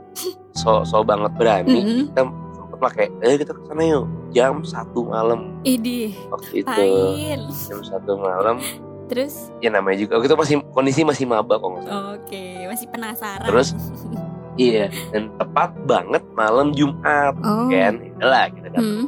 so 0.56 0.80
so 0.82 1.04
banget 1.04 1.28
berani 1.36 1.68
Mm-mm. 1.76 2.00
kita 2.08 2.22
sempet 2.56 2.90
kayak 2.94 3.10
eh 3.20 3.36
kita 3.36 3.52
ke 3.52 3.62
sana 3.62 3.82
yuk 3.84 4.04
jam 4.30 4.54
satu 4.62 5.04
malam 5.04 5.60
Idih, 5.62 6.16
waktu 6.26 6.52
itu 6.58 6.68
pain. 6.68 7.40
jam 7.68 7.80
satu 7.82 8.16
malam 8.16 8.56
Terus, 9.04 9.52
ya 9.60 9.68
namanya 9.68 10.00
juga 10.00 10.16
waktu 10.16 10.26
itu 10.26 10.38
masih 10.38 10.56
kondisi 10.72 11.04
masih 11.04 11.28
maba 11.28 11.54
kok 11.54 11.68
nggak 11.68 11.84
salah 11.84 12.16
oke, 12.16 12.44
masih 12.64 12.86
penasaran. 12.88 13.44
Terus? 13.44 13.68
iya 14.56 14.88
dan 15.10 15.28
tepat 15.36 15.70
banget 15.84 16.24
malam 16.32 16.72
Jumat 16.72 17.36
oh, 17.38 17.68
kan 17.68 18.00
lah 18.18 18.48
kita 18.48 18.68
datang 18.68 18.84
Hmm. 18.84 19.06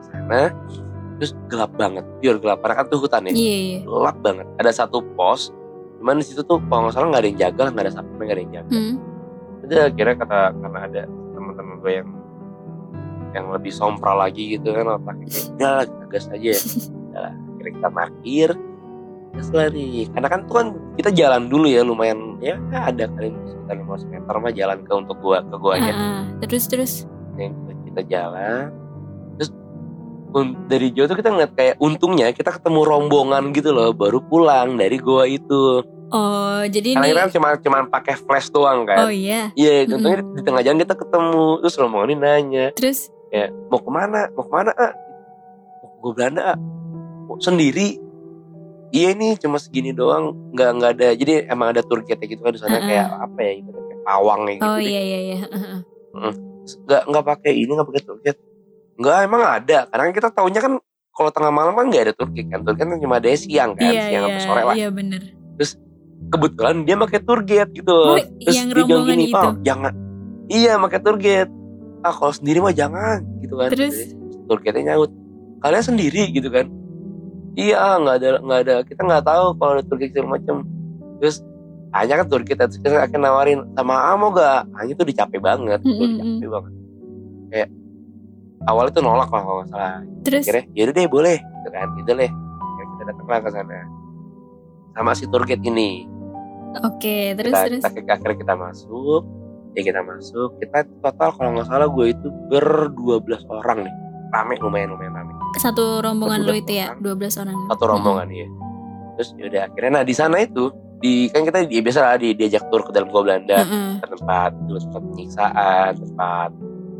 sana 0.00 0.42
terus 1.16 1.34
gelap 1.46 1.70
banget 1.74 2.02
pure 2.18 2.38
gelap 2.38 2.58
karena 2.58 2.74
kan 2.74 2.86
tuh 2.86 2.98
hutan 2.98 3.26
ya 3.26 3.30
iya, 3.30 3.36
iya. 3.60 3.78
gelap 3.82 4.16
banget 4.18 4.46
ada 4.56 4.70
satu 4.72 4.98
pos 5.14 5.50
cuman 6.00 6.16
di 6.16 6.24
situ 6.24 6.40
tuh 6.42 6.58
kalau 6.66 6.88
nggak 6.88 6.94
salah 6.96 7.08
nggak 7.12 7.22
ada 7.22 7.28
yang 7.28 7.40
jaga 7.40 7.62
nggak 7.68 7.84
ada 7.84 7.92
sapi 7.92 8.10
nggak 8.16 8.32
ada 8.32 8.42
yang 8.42 8.54
jaga 8.56 8.70
Hmm. 8.72 8.94
udah 9.60 9.80
akhirnya 9.86 10.16
kata 10.16 10.38
karena 10.56 10.78
ada 10.88 11.02
teman-teman 11.36 11.74
gue 11.78 11.92
yang 11.92 12.08
yang 13.30 13.46
lebih 13.54 13.70
sompral 13.70 14.16
lagi 14.18 14.58
gitu 14.58 14.74
kan 14.74 14.86
otaknya 14.90 15.28
udah 15.54 15.70
lah 15.78 15.84
kita 15.86 16.04
gas 16.10 16.26
aja 16.32 16.48
ya 16.50 16.60
udah 17.12 17.20
lah 17.28 17.34
akhirnya 17.36 17.72
kita 17.76 17.88
parkir 17.92 18.50
gas 19.30 19.48
lah 19.54 19.66
nih 19.70 20.08
karena 20.10 20.28
kan 20.32 20.40
tuh 20.48 20.54
kan 20.58 20.66
kita 20.98 21.10
jalan 21.14 21.42
dulu 21.46 21.66
ya 21.70 21.86
lumayan 21.86 22.18
ya 22.42 22.58
ada 22.72 23.06
kali 23.14 23.30
sekitar 23.46 23.76
500 23.78 24.10
meter 24.10 24.34
mah 24.40 24.52
jalan 24.56 24.78
ke 24.82 24.92
untuk 24.96 25.16
gua 25.22 25.38
ke 25.46 25.56
guanya 25.60 25.92
ah. 25.94 26.22
terus 26.42 26.64
terus. 26.66 26.92
yang 27.38 27.54
kita 27.86 28.02
jalan 28.10 28.74
dari 30.66 30.90
jauh 30.90 31.06
tuh 31.06 31.14
kita 31.14 31.28
ngeliat 31.28 31.52
kayak 31.52 31.74
untungnya 31.78 32.30
kita 32.30 32.50
ketemu 32.52 32.80
rombongan 32.82 33.50
gitu 33.50 33.70
loh 33.70 33.90
baru 33.90 34.22
pulang 34.22 34.74
dari 34.74 34.96
goa 34.96 35.24
itu. 35.24 35.82
Oh, 36.10 36.60
jadi 36.66 36.98
karena 36.98 37.06
ini 37.06 37.12
kita 37.12 37.22
kan 37.22 37.30
cuma 37.30 37.48
cuma 37.56 37.78
pakai 37.86 38.14
flash 38.18 38.50
doang 38.50 38.82
kan. 38.82 39.06
Oh 39.06 39.12
iya. 39.12 39.54
iya 39.54 39.86
Mm-mm. 39.86 39.94
untungnya 39.94 40.18
di 40.34 40.42
tengah 40.42 40.62
jalan 40.62 40.78
kita 40.78 40.94
ketemu 40.94 41.44
terus 41.62 41.74
rombongan 41.76 42.08
ini 42.08 42.16
nanya. 42.18 42.66
Terus? 42.74 43.14
Ya 43.30 43.46
mau 43.70 43.78
ke 43.78 43.90
mana? 43.90 44.26
Mau 44.34 44.42
ke 44.42 44.52
mana 44.52 44.70
ah? 44.74 44.92
Mau 45.80 45.88
gue 46.00 46.12
Belanda 46.12 46.42
ah. 46.54 46.58
"Oh, 47.26 47.38
sendiri? 47.38 47.94
Iya 48.90 49.14
nih 49.14 49.38
cuma 49.38 49.62
segini 49.62 49.94
doang 49.94 50.34
nggak 50.50 50.70
nggak 50.76 50.90
ada. 50.98 51.08
Jadi 51.14 51.46
emang 51.46 51.70
ada 51.70 51.82
tour 51.86 52.02
guide 52.02 52.18
gitu 52.20 52.42
kan 52.42 52.50
di 52.50 52.58
sana 52.58 52.74
Uh-uh. 52.74 52.88
kayak 52.90 53.06
apa 53.06 53.38
ya 53.38 53.52
gitu 53.62 53.70
kayak 53.70 54.00
pawang 54.02 54.40
gitu 54.50 54.66
Oh 54.66 54.76
deh. 54.76 54.90
iya 54.90 55.00
iya 55.00 55.18
iya. 55.22 55.38
nggak 56.90 57.02
nggak 57.06 57.24
pakai 57.24 57.52
ini 57.54 57.70
nggak 57.70 57.86
pakai 57.86 58.02
tour 58.02 58.18
guide 58.18 58.40
nggak 59.00 59.16
emang 59.24 59.42
ada. 59.42 59.88
Karena 59.88 60.12
kita 60.12 60.28
taunya 60.30 60.60
kan 60.60 60.76
kalau 61.10 61.30
tengah 61.32 61.52
malam 61.52 61.72
kan 61.72 61.88
nggak 61.88 62.02
ada 62.06 62.12
tour 62.12 62.28
guide 62.30 62.48
kan. 62.52 62.60
Tour 62.62 62.76
guide 62.76 62.88
kan 62.92 63.00
cuma 63.00 63.16
ada 63.16 63.28
siang 63.32 63.72
kan 63.74 63.88
Iya 63.88 64.00
siang 64.06 64.22
iya. 64.22 64.28
sampai 64.28 64.42
sore 64.44 64.62
lah. 64.62 64.74
Iya 64.76 64.88
bener. 64.92 65.22
kebetulan 66.20 66.84
dia 66.84 66.94
pakai 67.00 67.20
tour 67.24 67.40
guide 67.42 67.72
gitu. 67.72 67.96
Oh, 67.96 68.14
loh 68.14 68.20
terus 68.44 68.54
yang 68.54 68.68
dia 68.68 68.84
bilang 68.84 69.08
gini 69.08 69.24
itu. 69.32 69.40
"Oh, 69.40 69.54
jangan. 69.64 69.92
Iya 70.46 70.72
pakai 70.78 71.00
tour 71.00 71.16
guide 71.16 71.50
ah 72.00 72.12
kalau 72.12 72.32
sendiri 72.36 72.58
mah 72.60 72.76
jangan. 72.76 73.18
Gitu 73.40 73.54
kan. 73.56 73.68
Terus? 73.72 73.96
tour 74.46 74.60
guide 74.60 74.80
nyaut. 74.84 75.10
Kalian 75.64 75.84
sendiri? 75.84 76.28
Gitu 76.28 76.52
kan. 76.52 76.68
Iya 77.56 77.98
nggak 77.98 78.16
ada 78.20 78.28
nggak 78.44 78.60
ada. 78.68 78.74
Kita 78.84 79.00
nggak 79.00 79.24
tahu 79.24 79.44
kalau 79.56 79.72
ada 79.74 79.82
tour 79.82 79.96
guide 79.96 80.12
segala 80.12 80.28
macam. 80.36 80.56
Terus 81.18 81.36
hanya 81.90 82.14
kan 82.22 82.26
tour 82.30 82.42
guide 82.44 82.60
terus 82.62 82.78
kita 82.78 83.00
akan 83.00 83.20
nawarin 83.20 83.60
sama 83.74 83.94
ah 83.98 84.14
mau 84.14 84.30
gak 84.30 84.62
hanya 84.78 84.92
tuh 84.94 85.06
dicapai 85.08 85.40
banget. 85.42 85.80
Tuh 85.82 85.90
Mm-mm. 85.90 86.38
dicapai 86.38 86.48
banget. 86.52 86.72
Kayak 87.50 87.68
awalnya 88.68 88.92
tuh 88.96 89.04
nolak 89.04 89.28
lah 89.32 89.42
kalau 89.44 89.56
nggak 89.62 89.70
salah. 89.72 90.00
Terus? 90.26 90.44
Akhirnya 90.44 90.64
yaudah 90.76 90.94
deh 90.96 91.08
boleh 91.08 91.36
gitu 91.40 91.68
kan. 91.72 91.86
Gitu 91.96 92.10
deh 92.16 92.30
Akhirnya 92.30 92.86
kita 92.90 93.02
datang 93.08 93.26
lah 93.28 93.38
ke 93.40 93.50
sana. 93.52 93.78
Sama 94.96 95.12
si 95.16 95.24
tour 95.30 95.42
guide 95.46 95.64
ini. 95.64 95.90
Oke, 96.86 97.34
terus 97.34 97.50
kita, 97.50 97.66
terus. 97.66 97.82
kita 97.82 98.10
akhirnya 98.14 98.36
kita 98.46 98.54
masuk 98.54 99.22
ya 99.74 99.82
kita 99.86 100.00
masuk. 100.02 100.48
Kita 100.58 100.78
total 101.00 101.30
kalau 101.34 101.50
nggak 101.56 101.68
salah 101.70 101.88
gue 101.88 102.06
itu 102.10 102.28
ber 102.50 102.90
12 102.94 103.46
orang 103.48 103.86
nih 103.86 103.94
rame 104.30 104.54
lumayan 104.62 104.94
lumayan 104.94 105.14
rame. 105.14 105.32
Satu 105.58 105.98
rombongan 105.98 106.46
lu 106.46 106.54
12 106.54 106.62
itu 106.62 106.72
ya, 106.78 106.86
orang. 106.94 107.18
12 107.18 107.42
orang. 107.42 107.56
satu 107.74 107.84
rombongan 107.90 108.28
ya 108.30 108.48
terus 109.20 109.36
yaudah 109.36 109.68
akhirnya 109.68 109.90
nah 110.00 110.04
di 110.08 110.14
sana 110.16 110.40
itu 110.40 110.72
di 111.00 111.28
kan 111.28 111.44
kita 111.44 111.68
di, 111.68 111.76
biasa 111.84 112.00
lah 112.00 112.16
di, 112.16 112.32
diajak 112.32 112.64
tur 112.72 112.80
ke 112.88 112.90
dalam 112.96 113.12
gua 113.12 113.20
Belanda. 113.20 113.68
Mm-mm. 113.68 114.00
ke 114.00 114.06
tempat 114.16 114.50
tempat 114.56 115.02
penyiksaan 115.12 115.92
tempat 115.92 116.50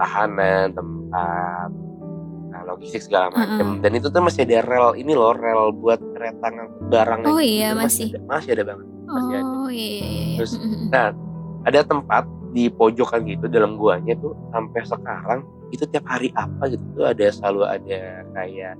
tahanan 0.00 0.72
tempat 0.72 1.68
nah, 2.48 2.62
logistik 2.66 3.04
segala 3.04 3.28
macam 3.30 3.76
Mm-mm. 3.76 3.82
dan 3.84 3.90
itu 3.92 4.08
tuh 4.08 4.22
masih 4.24 4.48
ada 4.48 4.64
rel 4.64 4.96
ini 4.96 5.12
loh 5.12 5.36
rel 5.36 5.70
buat 5.76 6.00
kereta 6.16 6.46
ngangkut 6.48 6.88
barang 6.88 7.20
Oh 7.28 7.36
gitu. 7.36 7.44
iya, 7.44 7.68
Itu 7.70 7.78
masih. 7.78 8.08
ada, 8.10 8.18
masih 8.26 8.50
ada 8.56 8.64
banget 8.64 8.86
masih 9.04 9.34
ada. 9.36 9.44
Oh 9.44 9.68
iya 9.68 9.86
iya 9.92 10.06
iya. 10.08 10.36
Terus, 10.40 10.52
Mm-mm. 10.56 10.88
ada 11.68 11.80
tempat 11.84 12.24
di 12.50 12.64
pojokan 12.66 13.20
gitu 13.28 13.46
dalam 13.46 13.78
guanya 13.78 14.16
tuh 14.18 14.34
sampai 14.50 14.82
sekarang 14.82 15.40
itu 15.70 15.86
tiap 15.86 16.02
hari 16.08 16.34
apa 16.34 16.66
gitu 16.66 16.82
tuh 16.96 17.06
ada 17.06 17.24
selalu 17.30 17.62
ada 17.62 18.00
kayak 18.34 18.74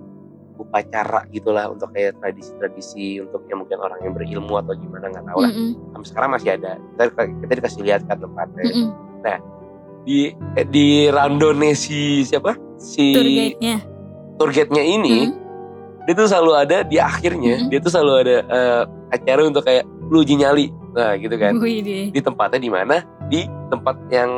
upacara 0.58 1.24
gitulah 1.30 1.70
untuk 1.70 1.88
kayak 1.94 2.18
tradisi-tradisi 2.20 3.22
untuk 3.22 3.46
yang 3.48 3.64
mungkin 3.64 3.78
orang 3.80 3.96
yang 4.04 4.12
berilmu 4.12 4.60
atau 4.60 4.74
gimana 4.74 5.08
nggak 5.08 5.24
tahu 5.24 5.38
lah 5.40 5.52
Mm-mm. 5.54 5.72
sampai 5.94 6.08
sekarang 6.10 6.30
masih 6.34 6.50
ada 6.58 6.70
kita 6.76 7.02
kita 7.46 7.52
dikasih 7.56 7.80
lihat 7.86 8.00
kan 8.04 8.18
tempatnya 8.18 8.62
Mm-mm. 8.66 8.88
di 8.90 9.30
eh, 9.30 9.38
di 10.66 10.84
randone 11.06 11.72
si 11.72 12.22
siapa 12.22 12.56
si 12.76 13.12
Tour 13.12 13.26
guide-nya. 13.26 13.76
tour 14.36 14.50
guide-nya 14.50 14.82
ini 14.82 15.16
Mm. 15.20 15.32
dia 16.08 16.14
tuh 16.16 16.26
selalu 16.26 16.52
ada 16.56 16.76
di 16.82 16.96
akhirnya 16.96 17.54
Mm-mm. 17.60 17.68
dia 17.68 17.78
tuh 17.78 17.92
selalu 17.92 18.12
ada 18.18 18.36
eh, 18.42 18.82
acara 19.10 19.40
untuk 19.44 19.62
kayak 19.62 19.84
lu 20.08 20.20
uji 20.20 20.34
nyali 20.34 20.66
nah 20.90 21.14
gitu 21.14 21.36
kan 21.36 21.54
Wih 21.56 22.10
di 22.10 22.18
tempatnya 22.18 22.58
di 22.58 22.70
mana 22.70 22.96
di 23.28 23.44
tempat 23.68 23.94
yang 24.08 24.30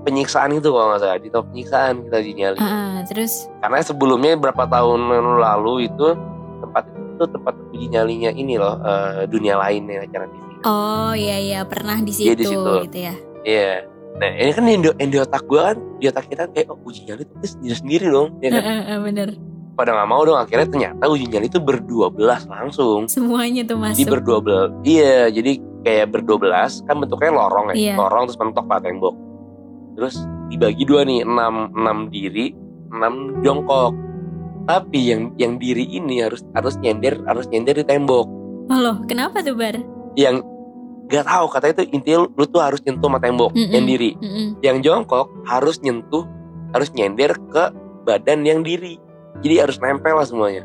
penyiksaan 0.00 0.54
itu 0.54 0.68
kalau 0.68 0.88
nggak 0.88 1.00
salah 1.00 1.18
di 1.18 1.28
tempat 1.28 1.46
penyiksaan 1.50 1.94
kita 2.04 2.16
uji 2.20 2.32
nyali 2.34 2.58
Ah, 2.58 3.02
terus 3.04 3.50
karena 3.58 3.78
sebelumnya 3.80 4.32
berapa 4.34 4.64
tahun 4.64 5.00
lalu 5.36 5.88
itu 5.88 6.06
tempat 6.60 6.84
itu 6.88 7.24
tempat 7.26 7.54
uji 7.70 7.86
nyalinya 7.90 8.30
ini 8.30 8.54
loh 8.54 8.78
eh, 8.80 9.26
dunia 9.26 9.58
lain 9.58 9.84
yang 9.84 10.02
acara 10.04 10.24
TV 10.24 10.40
oh 10.64 11.12
iya 11.12 11.36
iya 11.36 11.60
pernah 11.66 11.98
di 11.98 12.12
situ, 12.14 12.32
di 12.32 12.46
situ. 12.46 12.72
gitu 12.86 12.98
ya. 13.02 13.14
Iya. 13.44 13.92
Nah 14.14 14.30
ini 14.30 14.50
kan 14.54 14.64
yang 14.70 14.82
di, 14.86 14.88
yang 15.02 15.10
di 15.10 15.18
otak 15.18 15.42
gue 15.50 15.58
kan 15.58 15.76
di 15.98 16.06
otak 16.06 16.24
kita 16.30 16.46
kayak 16.54 16.70
oh, 16.70 16.78
uji 16.86 17.02
nyali 17.10 17.26
itu 17.26 17.46
sendiri 17.50 17.74
sendiri 17.74 18.06
dong. 18.14 18.28
Ya 18.38 18.48
kan? 18.54 18.62
Heeh, 18.62 18.98
bener. 19.02 19.28
Pada 19.74 19.90
nggak 19.90 20.06
mau 20.06 20.22
dong 20.22 20.38
akhirnya 20.38 20.70
ternyata 20.70 21.02
uji 21.10 21.26
nyali 21.26 21.46
itu 21.50 21.58
berdua 21.58 22.06
belas 22.14 22.46
langsung. 22.46 23.10
Semuanya 23.10 23.66
tuh 23.66 23.74
Jadi 23.82 24.06
masuk. 24.06 24.12
berdua 24.14 24.38
belas. 24.38 24.68
Iya 24.86 25.34
jadi 25.34 25.52
kayak 25.82 26.06
berdua 26.14 26.36
belas 26.38 26.78
kan 26.86 27.02
bentuknya 27.02 27.34
lorong 27.34 27.74
ya. 27.74 27.74
Iya. 27.74 27.94
Lorong 27.98 28.30
terus 28.30 28.38
mentok 28.38 28.64
pak 28.70 28.86
tembok. 28.86 29.14
Terus 29.98 30.14
dibagi 30.46 30.82
dua 30.86 31.02
nih 31.02 31.26
enam 31.26 31.74
enam 31.74 31.98
diri 32.14 32.54
enam 32.94 33.42
jongkok. 33.42 33.92
Tapi 34.64 34.98
yang 35.10 35.34
yang 35.36 35.58
diri 35.58 35.84
ini 35.90 36.22
harus 36.22 36.40
harus 36.54 36.78
nyender 36.78 37.18
harus 37.26 37.50
nyender 37.50 37.82
di 37.82 37.84
tembok. 37.84 38.30
Oh 38.70 38.80
loh, 38.80 38.96
kenapa 39.04 39.44
tuh 39.44 39.52
Bar? 39.52 39.76
Yang 40.16 40.40
gak 41.06 41.24
tahu 41.24 41.46
katanya 41.48 41.74
itu 41.74 41.84
intinya 41.92 42.18
lu, 42.20 42.28
lu 42.32 42.44
tuh 42.44 42.60
harus 42.60 42.80
nyentuh 42.80 43.06
sama 43.06 43.18
tembok 43.18 43.50
Mm-mm. 43.52 43.70
yang 43.70 43.84
diri. 43.84 44.10
Mm-mm. 44.16 44.48
yang 44.60 44.76
jongkok 44.80 45.28
harus 45.44 45.76
nyentuh 45.78 46.24
harus 46.70 46.88
nyender 46.90 47.32
ke 47.48 47.64
badan 48.02 48.42
yang 48.42 48.60
diri 48.60 48.96
jadi 49.40 49.62
harus 49.62 49.76
nempel 49.78 50.14
lah 50.14 50.24
semuanya 50.24 50.64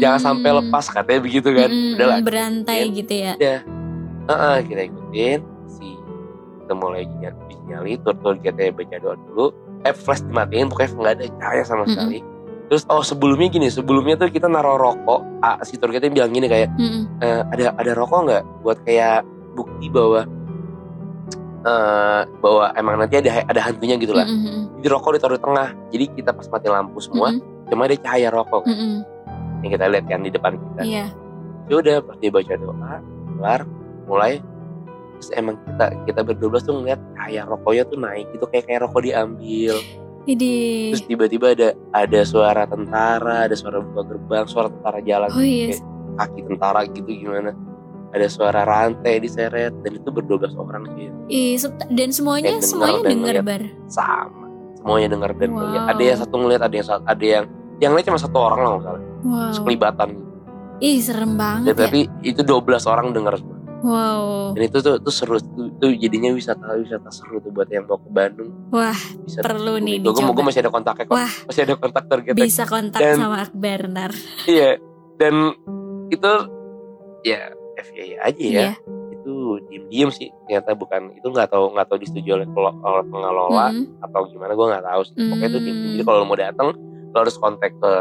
jangan 0.00 0.20
sampai 0.22 0.50
Mm. 0.50 0.58
lepas 0.62 0.88
katanya 0.88 1.20
begitu 1.20 1.48
kan 1.50 1.68
Mm-mm, 1.68 1.94
udah 1.94 2.06
lah 2.06 2.18
berantai 2.20 2.78
ikutin. 2.82 2.96
gitu 2.96 3.14
ya. 3.14 3.32
Heeh, 4.26 4.56
kita 4.64 4.82
ikutin 4.84 5.38
si 5.68 5.86
kita 6.58 6.72
mulai 6.72 7.04
nyali, 7.14 7.54
nyali 7.64 7.92
tur-tur 8.00 8.40
kita 8.40 8.72
baca 8.72 8.96
doa 8.96 9.14
dulu 9.20 9.46
eh 9.82 9.92
flash 9.92 10.24
dimatiin 10.24 10.66
pokoknya 10.66 10.96
nggak 10.96 11.14
ada 11.14 11.26
cahaya 11.36 11.62
sama 11.62 11.84
sekali 11.86 12.24
terus 12.66 12.82
oh 12.90 13.02
sebelumnya 13.02 13.46
gini 13.46 13.70
sebelumnya 13.70 14.18
tuh 14.18 14.26
kita 14.26 14.50
naruh 14.50 14.74
rokok 14.74 15.22
ah, 15.42 15.62
si 15.62 15.78
tur 15.78 15.94
kita 15.94 16.10
bilang 16.10 16.34
gini 16.34 16.50
kayak 16.50 16.70
Mm-mm. 16.74 17.22
"Eh, 17.22 17.42
ada 17.54 17.74
ada 17.78 17.92
rokok 17.94 18.18
nggak 18.26 18.42
buat 18.66 18.78
kayak 18.82 19.22
bukti 19.54 19.86
bahwa 19.86 20.26
eh 21.66 22.22
bahwa 22.42 22.64
emang 22.78 22.94
nanti 23.02 23.18
ada 23.18 23.42
ada 23.46 23.60
hantunya 23.62 23.98
gitu 23.98 24.14
lah 24.14 24.26
Mm-mm. 24.26 24.78
Jadi 24.78 24.86
rokok 24.92 25.18
ditaruh 25.18 25.34
di 25.34 25.42
tengah. 25.42 25.68
Jadi 25.90 26.04
kita 26.14 26.30
pas 26.30 26.46
mati 26.46 26.66
lampu 26.70 26.98
semua, 27.02 27.34
Mm-mm. 27.34 27.66
cuma 27.66 27.90
ada 27.90 27.96
cahaya 27.98 28.28
rokok 28.30 28.62
kan, 28.62 28.70
Mm-mm. 28.70 28.94
yang 29.66 29.70
kita 29.74 29.84
lihat 29.90 30.04
kan 30.06 30.20
di 30.22 30.30
depan 30.30 30.52
kita. 30.54 30.82
Iya. 30.86 31.06
Ya 31.66 31.74
udah 31.74 31.96
pas 32.06 32.14
dia 32.22 32.30
baca 32.30 32.54
doa, 32.54 32.94
kelar, 33.34 33.60
mulai 34.06 34.38
terus 35.16 35.32
emang 35.32 35.56
kita 35.64 35.86
kita 36.04 36.20
berdua 36.22 36.48
belas 36.54 36.62
tuh 36.68 36.76
ngeliat 36.76 37.00
cahaya 37.16 37.42
rokoknya 37.48 37.82
tuh 37.88 37.98
naik 37.98 38.26
gitu 38.30 38.44
kayak 38.46 38.64
kayak 38.70 38.80
rokok 38.86 39.00
diambil. 39.02 39.74
Jadi 40.26 40.54
Terus 40.90 41.06
tiba-tiba 41.06 41.46
ada 41.50 41.68
ada 41.92 42.20
suara 42.22 42.62
tentara, 42.66 43.46
ada 43.46 43.54
suara 43.54 43.78
buka 43.78 44.02
gerbang, 44.04 44.44
suara 44.44 44.68
tentara 44.68 44.98
jalan 45.00 45.30
Oh 45.30 45.40
iya. 45.40 45.70
kayak 45.70 45.82
kaki 46.16 46.40
tentara 46.44 46.80
gitu 46.84 47.06
gimana. 47.06 47.54
Ada 48.10 48.26
suara 48.26 48.60
rantai 48.62 49.18
diseret 49.18 49.74
dan 49.80 49.92
itu 49.94 50.08
berdua 50.08 50.38
belas 50.38 50.54
orang 50.54 50.82
Ih, 51.26 51.54
se- 51.54 51.70
dan 51.88 52.08
semuanya 52.10 52.54
denger 52.54 52.64
semuanya 52.64 53.00
dan 53.02 53.16
ngeliat. 53.18 53.44
bar. 53.44 53.62
sama. 53.86 54.46
Semuanya 54.76 55.08
dengar 55.08 55.30
dan 55.32 55.48
Wow. 55.48 55.58
ngeliat. 55.58 55.82
Ada 55.88 56.02
yang 56.04 56.18
satu 56.18 56.34
ngeliat, 56.36 56.62
ada 56.62 56.74
yang 56.74 56.86
ada 57.02 57.24
yang 57.24 57.44
yang 57.76 57.92
lain 57.92 58.04
cuma 58.04 58.18
satu 58.18 58.38
orang 58.38 58.58
lah 58.58 58.70
salah. 58.80 59.02
Wow. 59.20 59.50
Sekelibatan 59.52 60.08
Ih, 60.76 61.00
serem 61.00 61.32
Dan 61.32 61.38
banget 61.38 61.72
ya. 61.72 61.82
tapi 61.82 62.00
itu 62.20 62.40
12 62.40 62.84
orang 62.84 63.06
dengar 63.10 63.34
semua. 63.36 63.55
Wow. 63.86 64.50
Dan 64.52 64.66
itu 64.66 64.78
tuh, 64.82 64.98
tuh 64.98 65.14
seru 65.14 65.38
tuh, 65.38 65.70
tuh 65.78 65.94
jadinya 65.94 66.34
wisata 66.34 66.74
wisata 66.74 67.06
seru 67.08 67.38
tuh 67.38 67.48
buat 67.48 67.70
yang 67.70 67.86
mau 67.86 67.94
ke 67.94 68.10
Bandung. 68.10 68.50
Wah, 68.68 68.98
Bisa 69.22 69.38
perlu 69.40 69.78
nih 69.78 70.02
Gue 70.02 70.10
dicoba. 70.10 70.42
masih 70.42 70.60
ada 70.60 70.70
kontaknya 70.70 71.04
kok. 71.06 71.14
Wah. 71.14 71.32
Masih 71.46 71.62
ada 71.62 71.74
kontak 71.76 72.04
targetnya. 72.04 72.34
Bisa 72.36 72.62
kontak 72.64 72.98
Dan- 72.98 73.14
sama 73.16 73.36
Akbar 73.40 73.80
ntar. 73.86 74.10
Iya. 74.44 74.82
Dan 75.16 75.54
itu 76.08 76.32
ya 77.22 77.40
FYI 77.78 78.14
aja 78.18 78.42
ya. 78.42 78.50
Iya. 78.50 78.70
Itu 79.12 79.32
diem-diem 79.64 80.10
sih. 80.10 80.28
Ternyata 80.44 80.74
bukan 80.74 81.14
itu 81.14 81.26
nggak 81.26 81.48
tahu 81.48 81.70
nggak 81.70 81.86
tahu 81.86 81.98
disetujui 81.98 82.32
oleh, 82.32 82.46
oleh 82.50 83.04
pengelola 83.06 83.70
Mm-mm. 83.70 84.02
atau 84.02 84.26
gimana 84.26 84.52
gue 84.52 84.66
nggak 84.66 84.84
tahu 84.84 85.00
sih. 85.04 85.14
Pokoknya 85.16 85.48
itu. 85.48 85.58
Hmm. 85.60 85.86
Jadi 85.94 86.02
kalau 86.02 86.18
lo 86.18 86.26
mau 86.26 86.34
datang 86.36 86.66
lo 87.06 87.16
harus 87.16 87.36
kontak 87.36 87.70
ke 87.72 87.92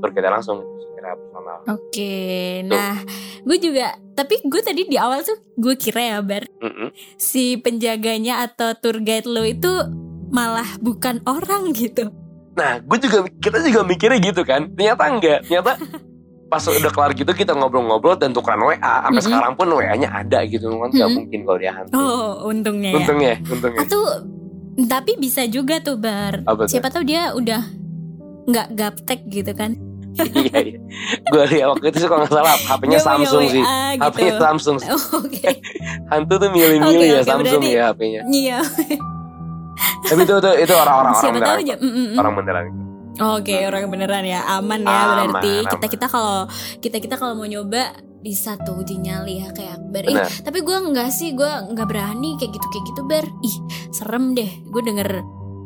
tur 0.00 0.10
kita 0.10 0.26
langsung 0.26 0.58
gitu 0.58 0.91
secara 1.02 1.18
personal. 1.18 1.58
Oke, 1.74 2.14
nah 2.62 2.94
gue 3.42 3.58
juga, 3.58 3.98
tapi 4.14 4.38
gue 4.46 4.62
tadi 4.62 4.86
di 4.86 4.94
awal 4.94 5.26
tuh 5.26 5.34
gue 5.58 5.74
kira 5.74 5.98
ya 5.98 6.18
Bar, 6.22 6.46
Mm-mm. 6.62 6.94
si 7.18 7.58
penjaganya 7.58 8.46
atau 8.46 8.78
tour 8.78 9.02
guide 9.02 9.26
lo 9.26 9.42
itu 9.42 9.70
malah 10.30 10.78
bukan 10.78 11.18
orang 11.26 11.74
gitu. 11.74 12.14
Nah, 12.54 12.78
gue 12.78 12.98
juga 13.02 13.26
kita 13.42 13.64
juga 13.64 13.82
mikirnya 13.82 14.20
gitu 14.22 14.44
kan. 14.44 14.70
Ternyata 14.76 15.02
enggak. 15.08 15.40
Ternyata 15.48 15.72
pas 16.52 16.60
udah 16.68 16.92
kelar 16.92 17.16
gitu 17.16 17.32
kita 17.32 17.56
ngobrol-ngobrol 17.56 18.12
dan 18.20 18.36
tukeran 18.36 18.60
WA. 18.60 18.76
Sampai 18.78 19.08
Mm-mm. 19.08 19.24
sekarang 19.24 19.52
pun 19.56 19.66
WA-nya 19.72 20.08
ada 20.12 20.44
gitu 20.44 20.68
kan. 20.68 20.92
Gak 20.92 21.00
Mm-mm. 21.00 21.16
mungkin 21.16 21.38
kalau 21.48 21.58
dia 21.58 21.72
hantu. 21.72 21.92
Oh, 21.96 22.46
untungnya 22.52 22.92
ya. 22.92 22.96
Untungnya, 23.00 23.34
untungnya. 23.48 23.80
Atau 23.88 24.02
tapi 24.88 25.16
bisa 25.16 25.48
juga 25.48 25.80
tuh 25.80 25.96
Bar. 25.96 26.44
Apa? 26.44 26.68
Siapa 26.68 26.92
tahu 26.92 27.04
dia 27.08 27.32
udah 27.32 27.60
nggak 28.48 28.68
gaptek 28.76 29.20
gitu 29.32 29.52
kan? 29.56 29.91
iya, 30.42 30.58
iya. 30.62 30.78
Gue 31.24 31.44
lihat 31.48 31.66
waktu 31.70 31.86
itu 31.88 31.98
kalau 32.02 32.20
nggak 32.20 32.32
salah 32.32 32.52
HP-nya 32.58 32.98
Samsung 32.98 33.44
sih. 33.48 33.60
WA 33.60 33.80
gitu. 33.92 34.02
HP-nya 34.04 34.32
Samsung. 34.38 34.76
Oke, 35.18 35.50
Hantu 36.10 36.34
tuh 36.36 36.50
milih-milih 36.50 36.88
Oke, 36.98 37.06
ya 37.08 37.18
oke, 37.18 37.28
Samsung 37.28 37.60
berarti- 37.60 37.74
ya 37.74 37.84
HP-nya. 37.88 38.20
iya. 38.28 38.58
Tapi 40.02 40.20
itu 40.20 40.34
itu, 40.34 40.50
itu 40.60 40.74
orang-orang 40.74 41.12
orang 41.12 41.32
beneran. 41.32 41.56
aja. 41.58 41.74
mm, 41.76 41.84
mm, 41.84 42.06
mm. 42.06 42.18
Orang 42.18 42.32
beneran. 42.36 42.64
Oke, 43.12 43.56
orang 43.60 43.82
beneran 43.86 44.24
ya, 44.24 44.40
aman 44.50 44.80
ya 44.80 44.88
Aman, 44.88 45.28
berarti. 45.30 45.52
aman. 45.58 45.70
Kita 45.70 45.86
kita 45.86 46.06
kalau 46.08 46.38
kita 46.78 46.96
kita 46.96 47.14
kalau 47.14 47.34
mau 47.34 47.44
nyoba 47.44 47.92
bisa 48.18 48.54
tuh 48.56 48.78
uji 48.78 48.96
nyali 48.98 49.42
ya 49.42 49.50
kayak 49.50 49.76
Akbar. 49.76 50.02
Ih, 50.04 50.14
Benar. 50.14 50.30
tapi 50.40 50.58
gue 50.60 50.76
nggak 50.88 51.10
sih, 51.10 51.28
gue 51.32 51.44
nggak 51.44 51.84
berani 51.84 52.36
kayak 52.36 52.52
gitu 52.52 52.66
kayak 52.68 52.84
gitu 52.86 53.00
ber. 53.02 53.24
Ih, 53.42 53.56
serem 53.90 54.32
deh. 54.32 54.48
Gue 54.64 54.80
denger 54.80 55.08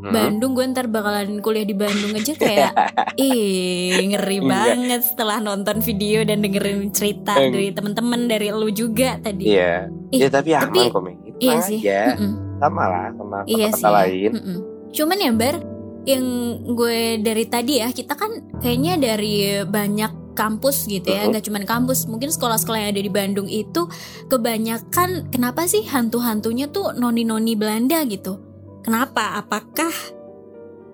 Hmm. 0.06 0.14
Bandung, 0.14 0.52
gue 0.52 0.64
ntar 0.66 0.86
bakalan 0.86 1.38
kuliah 1.38 1.62
di 1.62 1.72
Bandung 1.72 2.12
aja 2.12 2.32
kayak, 2.32 2.72
ih 3.18 4.06
ngeri 4.06 4.38
Iya. 4.38 4.46
banget 4.46 5.00
setelah 5.04 5.38
nonton 5.38 5.78
video 5.78 6.22
dan 6.22 6.40
dengerin 6.40 6.90
cerita 6.90 7.34
Eng. 7.34 7.50
dari 7.50 7.68
temen-temen 7.70 8.20
dari 8.24 8.48
lu 8.48 8.68
juga 8.68 9.18
tadi. 9.18 9.44
Iya. 9.48 9.90
Ih, 10.08 10.20
Ya 10.20 10.28
tapi 10.28 10.50
aman 10.52 10.70
tapi- 10.70 10.88
kok. 10.88 11.02
Itu 11.26 11.38
Iya 11.38 11.52
aja. 11.52 11.62
sih. 11.62 11.80
Mm-mm. 11.82 12.32
Sama 12.56 12.84
lah 12.84 13.06
sama 13.12 13.38
Iya 13.44 13.66
kota-kota 13.68 13.76
sih. 13.76 13.92
lain. 13.92 14.30
Mm-mm. 14.32 14.58
Cuman 14.88 15.18
ya 15.18 15.32
Bar, 15.32 15.56
yang 16.04 16.24
gue 16.70 16.98
dari 17.18 17.44
tadi 17.44 17.72
ya 17.76 17.90
kita 17.90 18.14
kan 18.14 18.30
kayaknya 18.56 18.94
dari 18.96 19.34
banyak 19.62 20.12
kampus 20.32 20.84
gitu 20.84 21.08
ya, 21.08 21.26
nggak 21.26 21.42
cuman 21.42 21.64
kampus, 21.64 22.06
mungkin 22.06 22.28
sekolah-sekolah 22.28 22.78
yang 22.78 22.90
ada 22.92 23.00
di 23.00 23.08
Bandung 23.08 23.48
itu 23.48 23.88
kebanyakan 24.30 25.32
kenapa 25.32 25.64
sih 25.64 25.82
hantu-hantunya 25.82 26.68
tuh 26.68 26.92
noni-noni 26.92 27.56
Belanda 27.56 28.04
gitu? 28.04 28.45
Kenapa? 28.86 29.42
Apakah 29.42 29.90